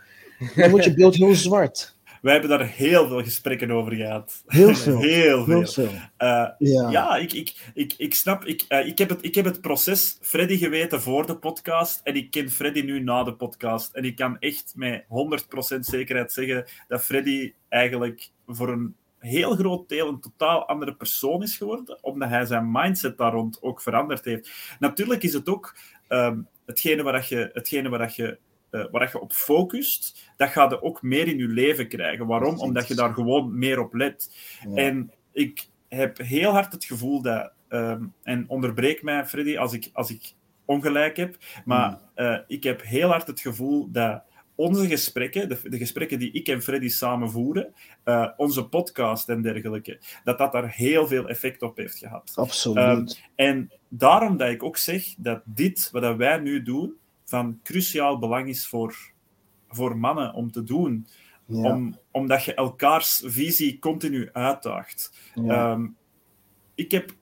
[0.56, 1.98] Dan wordt je beeld heel zwart.
[2.22, 4.44] Wij hebben daar heel veel gesprekken over gehad.
[4.46, 5.00] Heel veel.
[5.00, 5.58] Heel veel.
[5.58, 5.90] Heel veel.
[6.18, 6.90] Eh, Ja.
[6.90, 8.46] ja, ik, ik, ik, ik snap.
[8.46, 12.02] Ik, eh, ik, heb het, ik heb het proces Freddy geweten voor de podcast.
[12.04, 13.94] En ik ken Freddy nu na de podcast.
[13.94, 15.04] En ik kan echt met
[15.76, 21.44] 100% zekerheid zeggen dat Freddy eigenlijk voor een heel groot deel een totaal andere persoon
[21.44, 22.04] is geworden.
[22.04, 24.76] Omdat hij zijn mindset daar rond ook veranderd heeft.
[24.80, 25.76] Natuurlijk is het ook
[26.08, 27.50] ehm, hetgene waar dat je.
[27.54, 28.38] Hetgene waar dat je
[28.70, 32.28] eh, waar dat je op focust, dat ga je ook meer in je leven krijgen.
[32.28, 32.60] Waarom?
[32.60, 34.36] Omdat je daar gewoon meer op let.
[34.70, 34.76] Ja.
[34.76, 39.90] En ik heb heel hard het gevoel dat, ehm, en onderbreek mij, Freddy, als ik,
[39.94, 40.34] als ik
[40.66, 42.00] ongelijk heb, maar Hmm.
[42.14, 44.24] eh, ik heb heel hard het gevoel dat
[44.60, 49.42] onze gesprekken, de, de gesprekken die ik en Freddy samen voeren, eh, onze podcast en
[49.42, 52.32] dergelijke, dat dat daar heel veel effect op heeft gehad.
[52.36, 52.78] Absoluut.
[52.78, 53.06] Ehm,
[53.36, 56.94] En daarom dat ik ook zeg dat dit, wat wij nu doen,
[57.26, 58.96] van cruciaal belang is voor,
[59.70, 61.08] voor mannen om te doen.
[61.46, 61.72] ja.
[61.72, 65.12] Om, omdat je elkaars visie continu uitdaagt.
[65.36, 65.72] ja.
[65.72, 65.88] Ehm,
[66.76, 67.16] ik heb,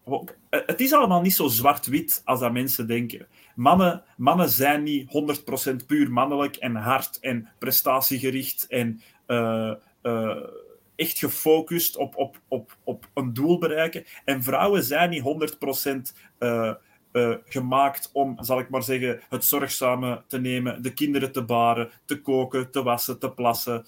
[0.49, 3.27] eh, het is allemaal niet zo zwart-wit als dat mensen denken.
[3.57, 5.07] Mannen, mannen zijn niet
[5.81, 10.37] 100% puur mannelijk en hard en prestatiegericht en eh, eh,
[10.95, 14.03] echt gefocust op, op, op, op een doel bereiken.
[14.25, 15.53] En vrouwen zijn niet
[16.11, 16.73] 100% eh,
[17.45, 22.21] gemaakt om, zal ik maar zeggen, het zorgzame te nemen, de kinderen te baren, te
[22.21, 23.85] koken, te wassen, te plassen.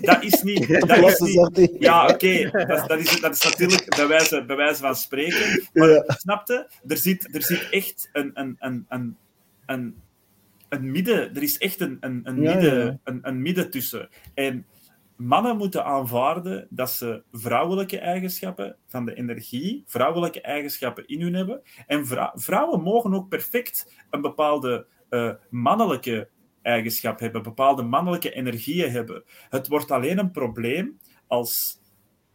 [0.00, 0.68] Dat is niet.
[0.86, 2.50] Dat is niet ja, oké.
[2.50, 5.68] Dat, dat, is, dat is natuurlijk bij wijze, bij wijze van spreken.
[5.72, 6.04] Maar Ja.
[6.06, 6.70] snapte?
[6.86, 9.16] Er zit, er zit echt een, een, een, een,
[9.66, 9.96] een,
[10.68, 11.34] een midden.
[11.34, 12.98] Er is echt een, een, een, Ja, midden, ja.
[13.04, 14.08] Een, een midden tussen.
[14.34, 14.66] En
[15.16, 21.62] mannen moeten aanvaarden dat ze vrouwelijke eigenschappen van de energie, vrouwelijke eigenschappen in hun hebben.
[21.86, 26.28] En vrou- vrouwen mogen ook perfect een bepaalde eh, mannelijke
[26.62, 29.24] eigenschap hebben, bepaalde mannelijke energieën hebben.
[29.48, 31.80] Het wordt alleen een probleem als,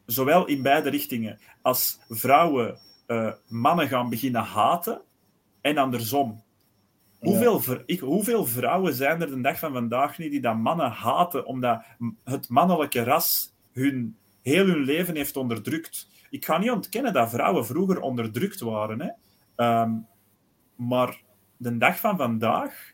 [0.05, 5.01] zowel in beide richtingen, als vrouwen eh, mannen gaan beginnen haten
[5.61, 6.43] en andersom.
[7.19, 7.29] Ja.
[7.29, 11.45] Hoeveel, ik, hoeveel vrouwen zijn er de dag van vandaag niet die dat mannen haten
[11.45, 11.85] omdat
[12.23, 16.07] het mannelijke ras hun, heel hun leven heeft onderdrukt?
[16.29, 19.09] Ik ga niet ontkennen dat vrouwen vroeger onderdrukt waren, hè?
[19.55, 19.91] Ehm,
[20.75, 21.21] maar
[21.57, 22.92] de dag van vandaag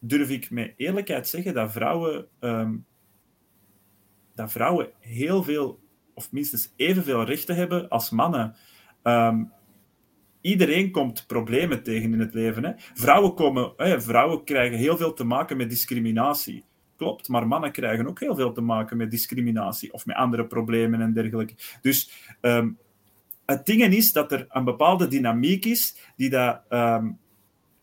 [0.00, 2.76] durf ik met eerlijkheid zeggen dat vrouwen, ehm,
[4.34, 5.80] dat vrouwen heel veel,
[6.14, 8.54] of minstens evenveel rechten hebben als mannen.
[9.02, 9.44] Ehm,
[10.40, 12.64] iedereen komt problemen tegen in het leven.
[12.64, 12.72] Hè?
[12.76, 13.72] Vrouwen, komen,
[14.02, 16.64] vrouwen krijgen heel veel te maken met discriminatie.
[16.96, 17.28] klopt.
[17.28, 21.12] Maar mannen krijgen ook heel veel te maken met discriminatie of met andere problemen en
[21.12, 21.54] dergelijke.
[21.82, 22.70] Dus ehm,
[23.46, 26.60] het ding is dat er een bepaalde dynamiek is die dat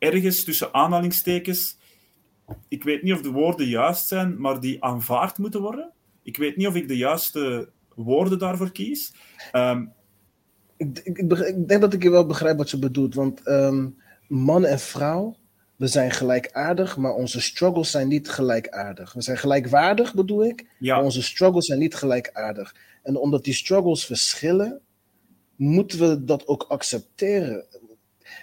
[0.03, 1.77] ergens tussen aanhalingstekens,
[2.67, 5.91] ik weet niet of de woorden juist zijn, maar die aanvaard moeten worden.
[6.23, 9.13] Ik weet niet of ik de juiste woorden daarvoor kies.
[9.51, 9.93] Um,
[10.77, 13.15] ik, ik, ik, denk dat ik je wel begrijp wat je bedoelt.
[13.15, 13.97] Want um,
[14.27, 15.35] man en vrouw,
[15.75, 19.13] we zijn gelijkaardig, maar onze struggles zijn niet gelijkaardig.
[19.13, 20.95] We zijn gelijkwaardig, bedoel ik, ja.
[20.95, 22.75] maar onze struggles zijn niet gelijkaardig.
[23.03, 24.81] En omdat die struggles verschillen,
[25.55, 27.65] moeten we dat ook accepteren.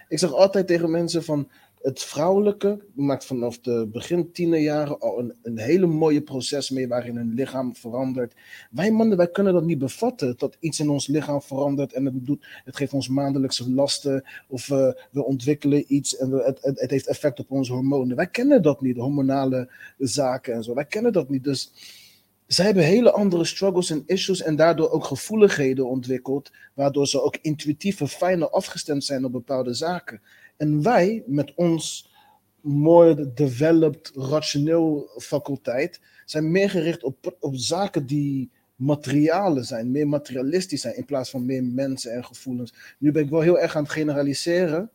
[0.08, 1.50] Ik zeg altijd tegen mensen van,
[1.82, 7.16] het vrouwelijke maakt vanaf de begin tienerjaren al een, een hele mooie proces mee waarin
[7.16, 8.34] hun lichaam verandert.
[8.70, 12.26] Wij mannen, wij kunnen dat niet bevatten, dat iets in ons lichaam verandert en het,
[12.26, 16.90] doet, het geeft ons maandelijkse lasten of uh, we ontwikkelen iets en het, het, het,
[16.90, 18.16] heeft effect op onze hormonen.
[18.16, 20.74] Wij kennen dat niet, hormonale zaken en zo.
[20.74, 21.44] Wij kennen dat niet.
[21.44, 21.72] Dus
[22.46, 27.36] zij hebben hele andere struggles en issues en daardoor ook gevoeligheden ontwikkeld, waardoor ze ook
[27.42, 30.20] intuïtief en fijner afgestemd zijn op bepaalde zaken.
[30.60, 32.10] En wij, met ons
[32.60, 40.80] mooi developed, rationeel faculteit, zijn meer gericht op, op zaken die materialen zijn, meer materialistisch
[40.80, 42.74] zijn, in plaats van meer mensen en gevoelens.
[42.98, 44.90] Nu ben ik wel heel erg aan het generaliseren,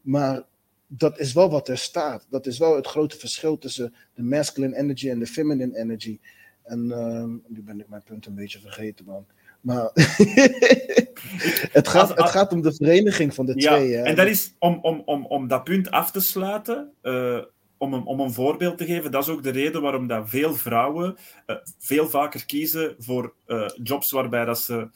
[0.00, 0.42] maar
[0.86, 2.26] dat is wel wat er staat.
[2.30, 6.18] Dat is wel het grote verschil tussen de masculine energy en de feminine energy.
[6.62, 9.26] En uh, nu ben ik mijn punt een beetje vergeten, man.
[9.62, 9.90] Maar
[11.78, 13.92] het, gaat, het gaat om de vereniging van de ja, twee.
[13.92, 14.02] Hè?
[14.02, 16.92] En dat is om, om, om, om dat punt af te sluiten.
[17.02, 17.38] Uh,
[17.78, 20.54] om een, om een voorbeeld te geven, dat is ook de reden waarom dat veel
[20.54, 24.88] vrouwen uh, veel vaker kiezen voor uh, jobs waarbij dat ze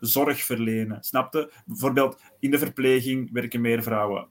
[0.00, 1.02] zorg verlenen.
[1.02, 1.50] Snapte?
[1.66, 4.28] Bijvoorbeeld in de verpleging werken meer vrouwen.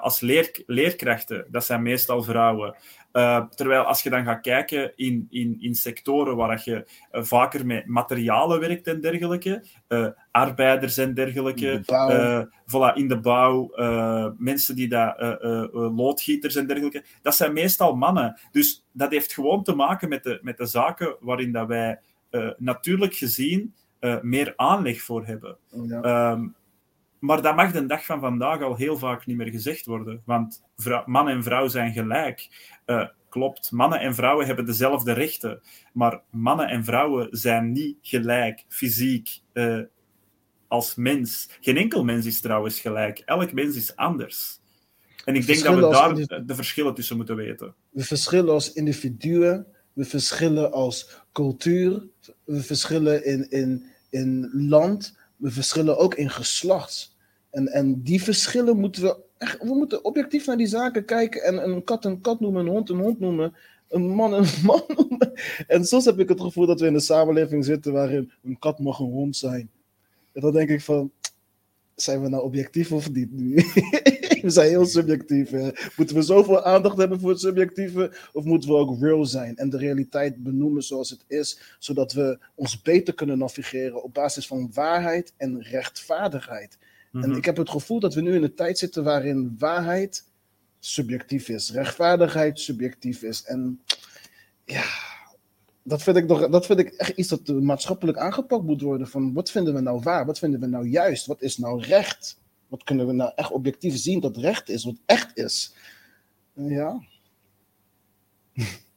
[0.00, 2.76] als leer, leerkrachten, dat zijn meestal vrouwen.
[3.12, 7.66] Uh, terwijl als je dan gaat kijken in, in, in sectoren waar je uh, vaker
[7.66, 11.82] met materialen werkt en dergelijke, uh, arbeiders en dergelijke,
[12.66, 13.70] voilà, in de bouw,
[14.38, 15.38] mensen die daar,
[15.72, 18.40] loodgieters en dergelijke, dat zijn meestal mannen.
[18.50, 22.00] Dus dat heeft gewoon te maken met de, met de zaken waarin dat wij
[22.56, 23.74] natuurlijk gezien
[24.22, 25.56] meer aanleg voor hebben.
[25.86, 26.30] Ja.
[26.30, 26.54] Um,
[27.22, 30.22] maar dat mag de dag van vandaag al heel vaak niet meer gezegd worden.
[30.24, 32.48] Want vrouw, man en vrouw zijn gelijk.
[32.86, 35.60] Uh, klopt, mannen en vrouwen hebben dezelfde rechten.
[35.92, 39.80] Maar mannen en vrouwen zijn niet gelijk, fysiek, uh,
[40.68, 41.48] als mens.
[41.60, 43.18] Geen enkel mens is trouwens gelijk.
[43.18, 44.60] Elk mens is anders.
[45.24, 47.74] En ik denk dat we daar de verschillen tussen moeten weten.
[47.90, 52.02] We verschillen als individuen, we verschillen als cultuur,
[52.44, 57.11] we verschillen in, in, in land, we verschillen ook in geslacht.
[57.52, 61.70] En, en die verschillen moeten we echt, we moeten objectief naar die zaken kijken en
[61.70, 63.54] een kat een kat noemen, een hond een hond noemen,
[63.88, 65.32] een man een man noemen.
[65.66, 68.78] En soms heb ik het gevoel dat we in een samenleving zitten waarin een kat
[68.78, 69.70] mag een hond zijn.
[70.32, 71.10] En dan denk ik van,
[71.94, 73.28] zijn we nou objectief of niet
[74.42, 75.50] we zijn heel subjectief.
[75.50, 75.70] Hè?
[75.96, 78.12] Moeten we zoveel aandacht hebben voor het subjectieve?
[78.32, 82.38] Of moeten we ook real zijn en de realiteit benoemen zoals het is, zodat we
[82.54, 86.78] ons beter kunnen navigeren op basis van waarheid en rechtvaardigheid?
[87.12, 87.36] En mhm.
[87.36, 90.30] ik heb het gevoel dat we nu in een tijd zitten waarin waarheid
[90.78, 93.44] subjectief is, rechtvaardigheid subjectief is.
[93.44, 93.82] En
[94.64, 94.84] ja,
[95.82, 99.08] dat vind ik, nog, dat vind ik echt iets dat maatschappelijk aangepakt moet worden.
[99.08, 100.26] Van wat vinden we nou waar?
[100.26, 101.26] Wat vinden we nou juist?
[101.26, 102.40] Wat is nou recht?
[102.68, 105.74] Wat kunnen we nou echt objectief zien dat recht is, wat echt is?
[106.54, 107.02] Ja.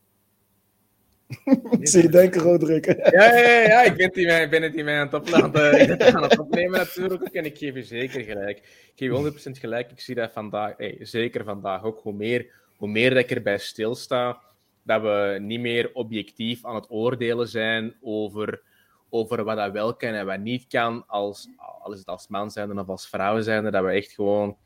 [1.82, 2.86] zie je denken, Roderick.
[3.12, 6.80] ja, ja, ik ben, ben het hiermee aan het, op, aan, het, aan het opnemen
[6.80, 7.34] natuurlijk.
[7.34, 8.58] En ik geef je zeker gelijk.
[8.58, 9.92] Ik geef je 100% gelijk.
[9.92, 12.00] Ik zie dat vandaag, hey, zeker vandaag ook.
[12.00, 14.42] Hoe meer, hoe meer dat ik erbij stilsta,
[14.84, 18.62] dat we niet meer objectief aan het oordelen zijn over,
[19.10, 21.48] over wat dat wel kan en wat niet kan, als,
[21.80, 24.58] al is het als man zijn of als vrouw zijn, dat we echt gewoon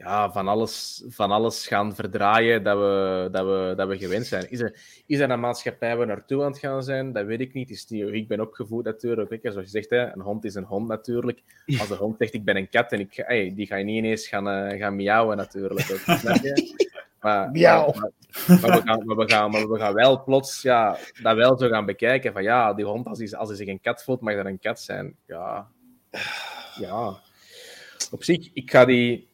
[0.00, 4.50] ja, van, alles, van alles gaan verdraaien dat we, dat we, dat we gewend zijn.
[4.50, 7.12] Is er, is er een maatschappij waar we naartoe aan het gaan zijn?
[7.12, 7.70] Dat weet ik niet.
[7.70, 9.38] Is ik ben opgevoed natuurlijk.
[9.42, 11.42] Zoals je zegt, hè, een hond is een hond natuurlijk.
[11.78, 13.96] Als de hond zegt ik ben een kat, en ik, hey, die ga je niet
[13.96, 15.90] ineens gaan, uh, gaan miauwen natuurlijk.
[15.92, 16.40] Ook, maar.
[17.20, 17.50] Maar,
[18.60, 21.68] maar, we gaan, maar, we gaan, maar we gaan wel plots ja, dat wel zo
[21.68, 22.32] gaan bekijken.
[22.32, 24.58] Van ja, die hond, als hij, als hij zich een kat voelt, mag dat een
[24.58, 25.16] kat zijn.
[25.26, 25.68] Ja.
[26.78, 27.20] Ja.
[28.10, 29.29] Op zich, ik ga die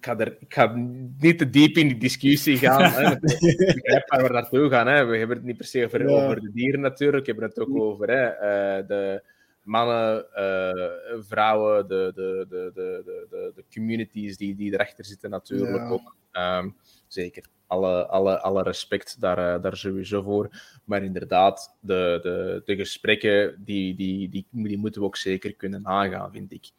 [0.00, 0.72] ik ga, er, ik ga
[1.18, 2.90] niet te diep in die discussie gaan.
[2.90, 3.10] hè.
[3.12, 4.86] Ik begrijp waar we naartoe gaan.
[4.86, 5.04] Hè.
[5.04, 7.26] We hebben het niet per se over, over de dieren natuurlijk.
[7.26, 9.22] We hebben het ook over hè, uh, de
[9.62, 15.76] mannen, uh, vrouwen, de, de, de, de, de, de communities die, die erachter zitten natuurlijk
[15.76, 15.88] ja.
[15.88, 16.14] ook.
[16.32, 16.76] Um,
[17.06, 17.44] zeker.
[17.66, 20.48] Alle, alle, alle respect daar, uh, daar sowieso voor.
[20.84, 25.86] Maar inderdaad, de, de, de gesprekken, die, die, die, die moeten we ook zeker kunnen
[25.86, 26.70] aangaan, vind ik.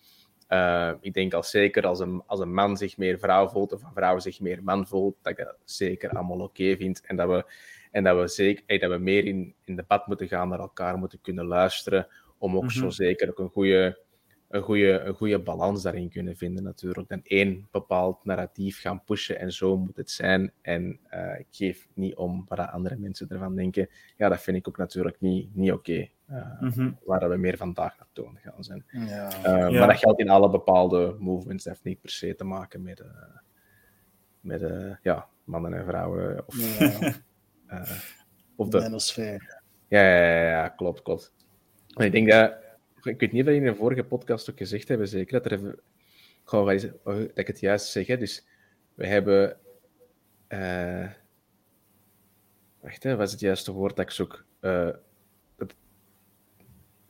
[0.54, 3.84] Uh, ik denk al zeker als een, als een man zich meer vrouw voelt of
[3.84, 7.02] een vrouw zich meer man voelt, dat ik dat zeker allemaal oké okay vind.
[7.06, 7.46] En dat we,
[7.92, 10.98] en dat we, zeker, hey, dat we meer in, in debat moeten gaan, naar elkaar
[10.98, 12.78] moeten kunnen luisteren, om ook mm -hmm.
[12.78, 14.00] zo zeker ook een goede,
[14.52, 17.10] een, goede, een goede balans daarin kunnen vinden natuurlijk.
[17.10, 20.52] Dan één bepaald narratief gaan pushen en zo moet het zijn.
[20.62, 23.90] En uh, ik geef niet om wat andere mensen ervan denken.
[24.18, 25.92] Ja, dat vind ik ook natuurlijk niet, niet oké.
[25.92, 26.12] Okay.
[26.30, 26.98] Uh, mm -hmm.
[27.06, 28.84] Waar we meer vandaag naartoe aan gaan zijn.
[28.88, 29.28] Ja.
[29.28, 29.80] Uh, Ja.
[29.80, 31.64] Maar dat geldt in alle bepaalde movements.
[31.64, 33.04] Dat heeft niet per se te maken met,
[34.40, 34.62] met
[35.02, 36.48] ja, mannen en vrouwen.
[36.48, 37.14] Of, Ja.
[38.56, 38.80] of de...
[38.80, 39.60] Manosfeer.
[39.88, 41.34] Ja, ja, ja, klopt, klopt.
[41.88, 42.61] Ik denk dat...
[43.04, 45.58] Ik weet niet of je in een vorige podcast ook gezegd hebben, zeker, dat er
[45.58, 45.80] even...
[46.74, 48.18] Is het- oh, dat ik het juist zeg, hè.
[48.18, 48.48] Dus
[48.94, 49.58] we hebben...
[50.48, 51.10] eh
[52.80, 54.46] Wacht, hè, wat is het juiste woord dat ik zoek?
[54.60, 54.90] Eh,
[55.58, 55.76] het-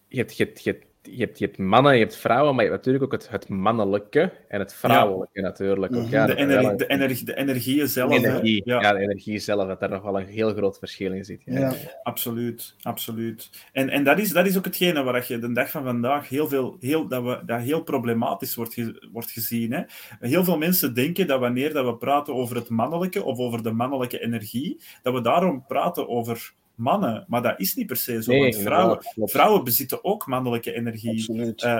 [0.07, 2.63] je, hebt, je, hebt, je, hebt, je, hebt, je hebt mannen, je hebt vrouwen, maar
[2.63, 5.95] je hebt natuurlijk ook het, het mannelijke en het vrouwelijke natuurlijk.
[5.95, 6.11] Ook, Mhm.
[6.11, 8.11] ja, de, er energie, wel de, energie, de energieën zelf.
[8.11, 8.81] energie, ja.
[8.81, 11.41] Ja, de energie zelf, dat daar nog wel een heel groot verschil in zit.
[11.45, 11.59] Ja.
[11.59, 11.73] Ja.
[12.03, 12.75] absoluut.
[12.81, 13.49] absoluut.
[13.71, 16.47] En, en dat, is, dat is ook hetgene waar je de dag van vandaag heel
[16.47, 19.71] veel, heel, dat, we, dat heel problematisch wordt, ge- wordt gezien.
[19.71, 19.81] Hè.
[20.19, 23.71] Heel veel mensen denken dat wanneer dat we praten over het mannelijke of over de
[23.71, 27.25] mannelijke energie, dat we daarom praten over mannen.
[27.27, 28.31] Maar dat is niet per se zo.
[28.31, 31.53] Nee, want vrouwen, vrouwen bezitten ook mannelijke energie.
[31.55, 31.79] Eh,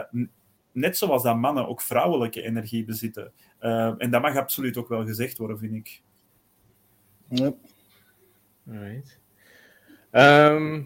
[0.72, 3.32] net zoals dat mannen ook vrouwelijke energie bezitten.
[3.60, 6.02] Eh, en dat mag absoluut ook wel gezegd worden, vind ik.
[7.30, 7.54] Ja.
[8.68, 9.20] Alright.
[10.12, 10.82] Ehm,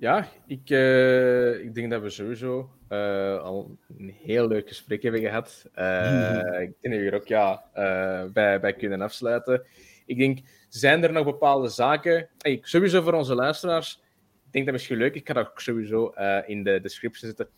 [0.00, 5.20] ja, ik, eh, ik denk dat we sowieso eh, al een heel leuk gesprek hebben
[5.20, 5.68] gehad.
[5.74, 9.62] Eh, Ik denk dat we hier ook ja, eh, bij, bij kunnen afsluiten.
[10.06, 10.38] Ik denk,
[10.68, 12.28] zijn er nog bepaalde zaken?
[12.38, 14.02] Hey, sowieso voor onze luisteraars.
[14.46, 15.14] Ik denk dat misschien leuk.
[15.14, 17.48] Ik ga dat ook sowieso eh, in de description zetten.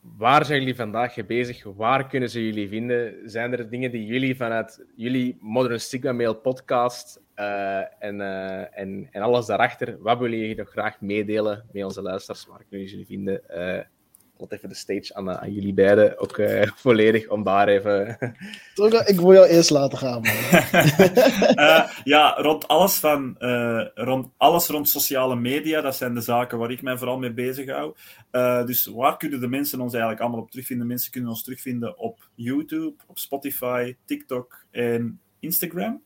[0.00, 1.64] Waar zijn jullie vandaag mee bezig?
[1.64, 3.30] Waar kunnen ze jullie vinden?
[3.30, 9.08] Zijn er dingen die jullie vanuit jullie Modern Stigma Mail podcast eh, en, eh, en,
[9.10, 12.46] en alles daarachter, wat willen jullie nog graag meedelen met onze luisteraars?
[12.46, 13.42] Waar kunnen jullie vinden?
[14.40, 18.18] Laat even de stage aan, aan jullie beiden ook eh, volledig om daar even...
[18.74, 20.32] Toga, ik wil jou eerst laten gaan, man.
[21.60, 26.58] Eh, ja, rond alles, van, eh, rond alles rond sociale media, dat zijn de zaken
[26.58, 27.94] waar ik mij vooral mee bezig hou.
[28.30, 30.86] Eh, dus waar kunnen de mensen ons eigenlijk allemaal op terugvinden?
[30.86, 36.02] Mensen kunnen ons terugvinden op YouTube, op Spotify, TikTok en Instagram.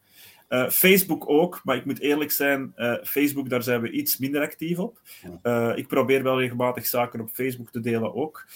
[0.54, 4.42] Eh, Facebook ook, maar ik moet eerlijk zijn, eh, Facebook, daar zijn we iets minder
[4.42, 5.00] actief op.
[5.42, 8.46] Eh, ik probeer wel regelmatig zaken op Facebook te delen ook,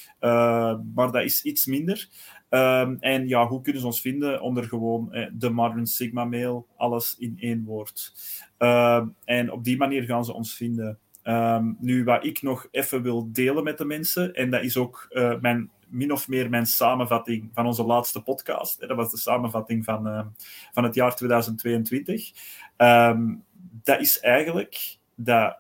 [0.95, 2.09] maar dat is iets minder.
[2.49, 4.41] Ehm, en ja, hoe kunnen ze ons vinden?
[4.41, 8.13] Onder gewoon eh, de Modern Sigma mail, alles in één woord.
[8.59, 10.99] Ehm, en op die manier gaan ze ons vinden.
[11.23, 15.07] Ehm, nu, wat ik nog even wil delen met de mensen, en dat is ook
[15.41, 18.81] mijn, min of meer mijn samenvatting van onze laatste podcast.
[18.81, 20.27] Dat was de samenvatting van, eh,
[20.73, 22.33] van het jaar 2022.
[22.77, 23.35] Ehm,
[23.83, 25.59] dat is eigenlijk dat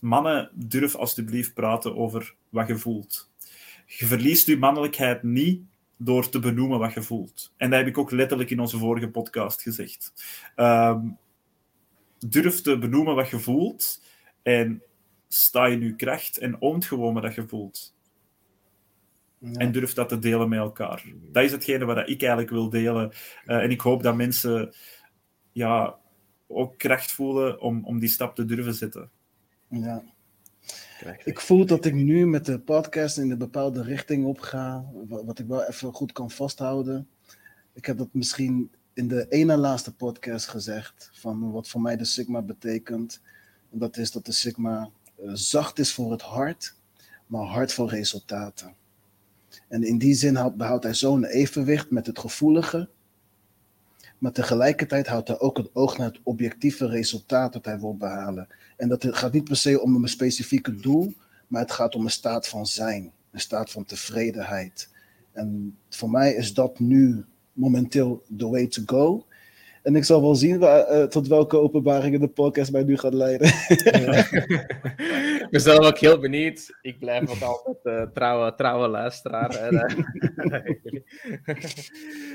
[0.00, 3.30] mannen durf alsjeblieft praten over wat je voelt.
[3.86, 5.62] Je verliest je mannelijkheid niet
[5.96, 7.52] door te benoemen wat je voelt.
[7.56, 10.12] En dat heb ik ook letterlijk in onze vorige podcast gezegd.
[10.54, 11.08] Ehm,
[12.18, 14.02] durf te benoemen wat je voelt
[14.42, 14.82] en
[15.28, 17.94] sta in je kracht en oont gewoon wat je voelt.
[19.42, 19.52] Ja.
[19.52, 21.04] En durf dat te delen met elkaar.
[21.32, 23.12] Dat is hetgene wat ik eigenlijk wil delen.
[23.44, 24.74] Eh, en ik hoop dat mensen
[25.52, 25.98] ja,
[26.46, 29.10] ook kracht voelen om, om die stap te durven zetten.
[29.68, 30.02] Ja.
[31.24, 35.24] Ik voel dat ik nu met de podcast in een bepaalde richting op ga, wa-
[35.24, 37.08] wat ik wel even goed kan vasthouden.
[37.72, 42.04] Ik heb dat misschien in de ene laatste podcast gezegd, van wat voor mij de
[42.04, 43.20] Sigma betekent.
[43.72, 46.74] En dat is dat de Sigma eh, zacht is voor het hart,
[47.26, 48.74] maar hard voor resultaten.
[49.68, 52.88] En in die zin houdt- behoudt hij zo'n evenwicht met het gevoelige,
[54.18, 58.48] maar tegelijkertijd houdt hij ook het oog naar het objectieve resultaat dat hij wil behalen.
[58.76, 61.14] En dat gaat niet per se om een specifieke doel,
[61.46, 64.88] maar het gaat om een staat van zijn, een staat van tevredenheid.
[65.32, 69.26] En voor mij is dat nu momenteel the way to go.
[69.82, 73.14] En ik zal wel zien waar, eh, tot welke openbaringen de podcast mij nu gaat
[73.14, 73.46] leiden.
[75.42, 76.78] ik ben zelf ook heel benieuwd.
[76.82, 79.52] Ik blijf ook altijd uh, trouwe, trouwe luisteraar.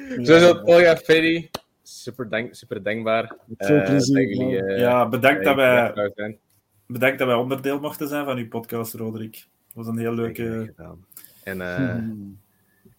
[0.08, 1.50] Sowieso, Olga, Freddy,
[1.84, 3.36] super, dank, super dankbaar.
[3.58, 6.38] Veel Uh, plezier, jullie, uh, ja, bedankt dat, ja, wij,
[6.88, 9.34] bedankt dat wij onderdeel mochten zijn van uw podcast, Roderick.
[9.34, 10.74] Dat was een heel leuke...
[11.44, 12.40] En uh, Hmm.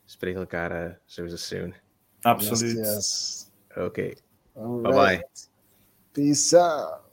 [0.04, 1.74] spreken elkaar uh, sowieso soon.
[2.20, 2.76] Absoluut.
[2.76, 3.50] Yes, yes.
[3.84, 4.12] Oké.
[4.56, 4.96] All Bye-bye.
[4.96, 5.22] right.
[6.14, 7.05] Peace out.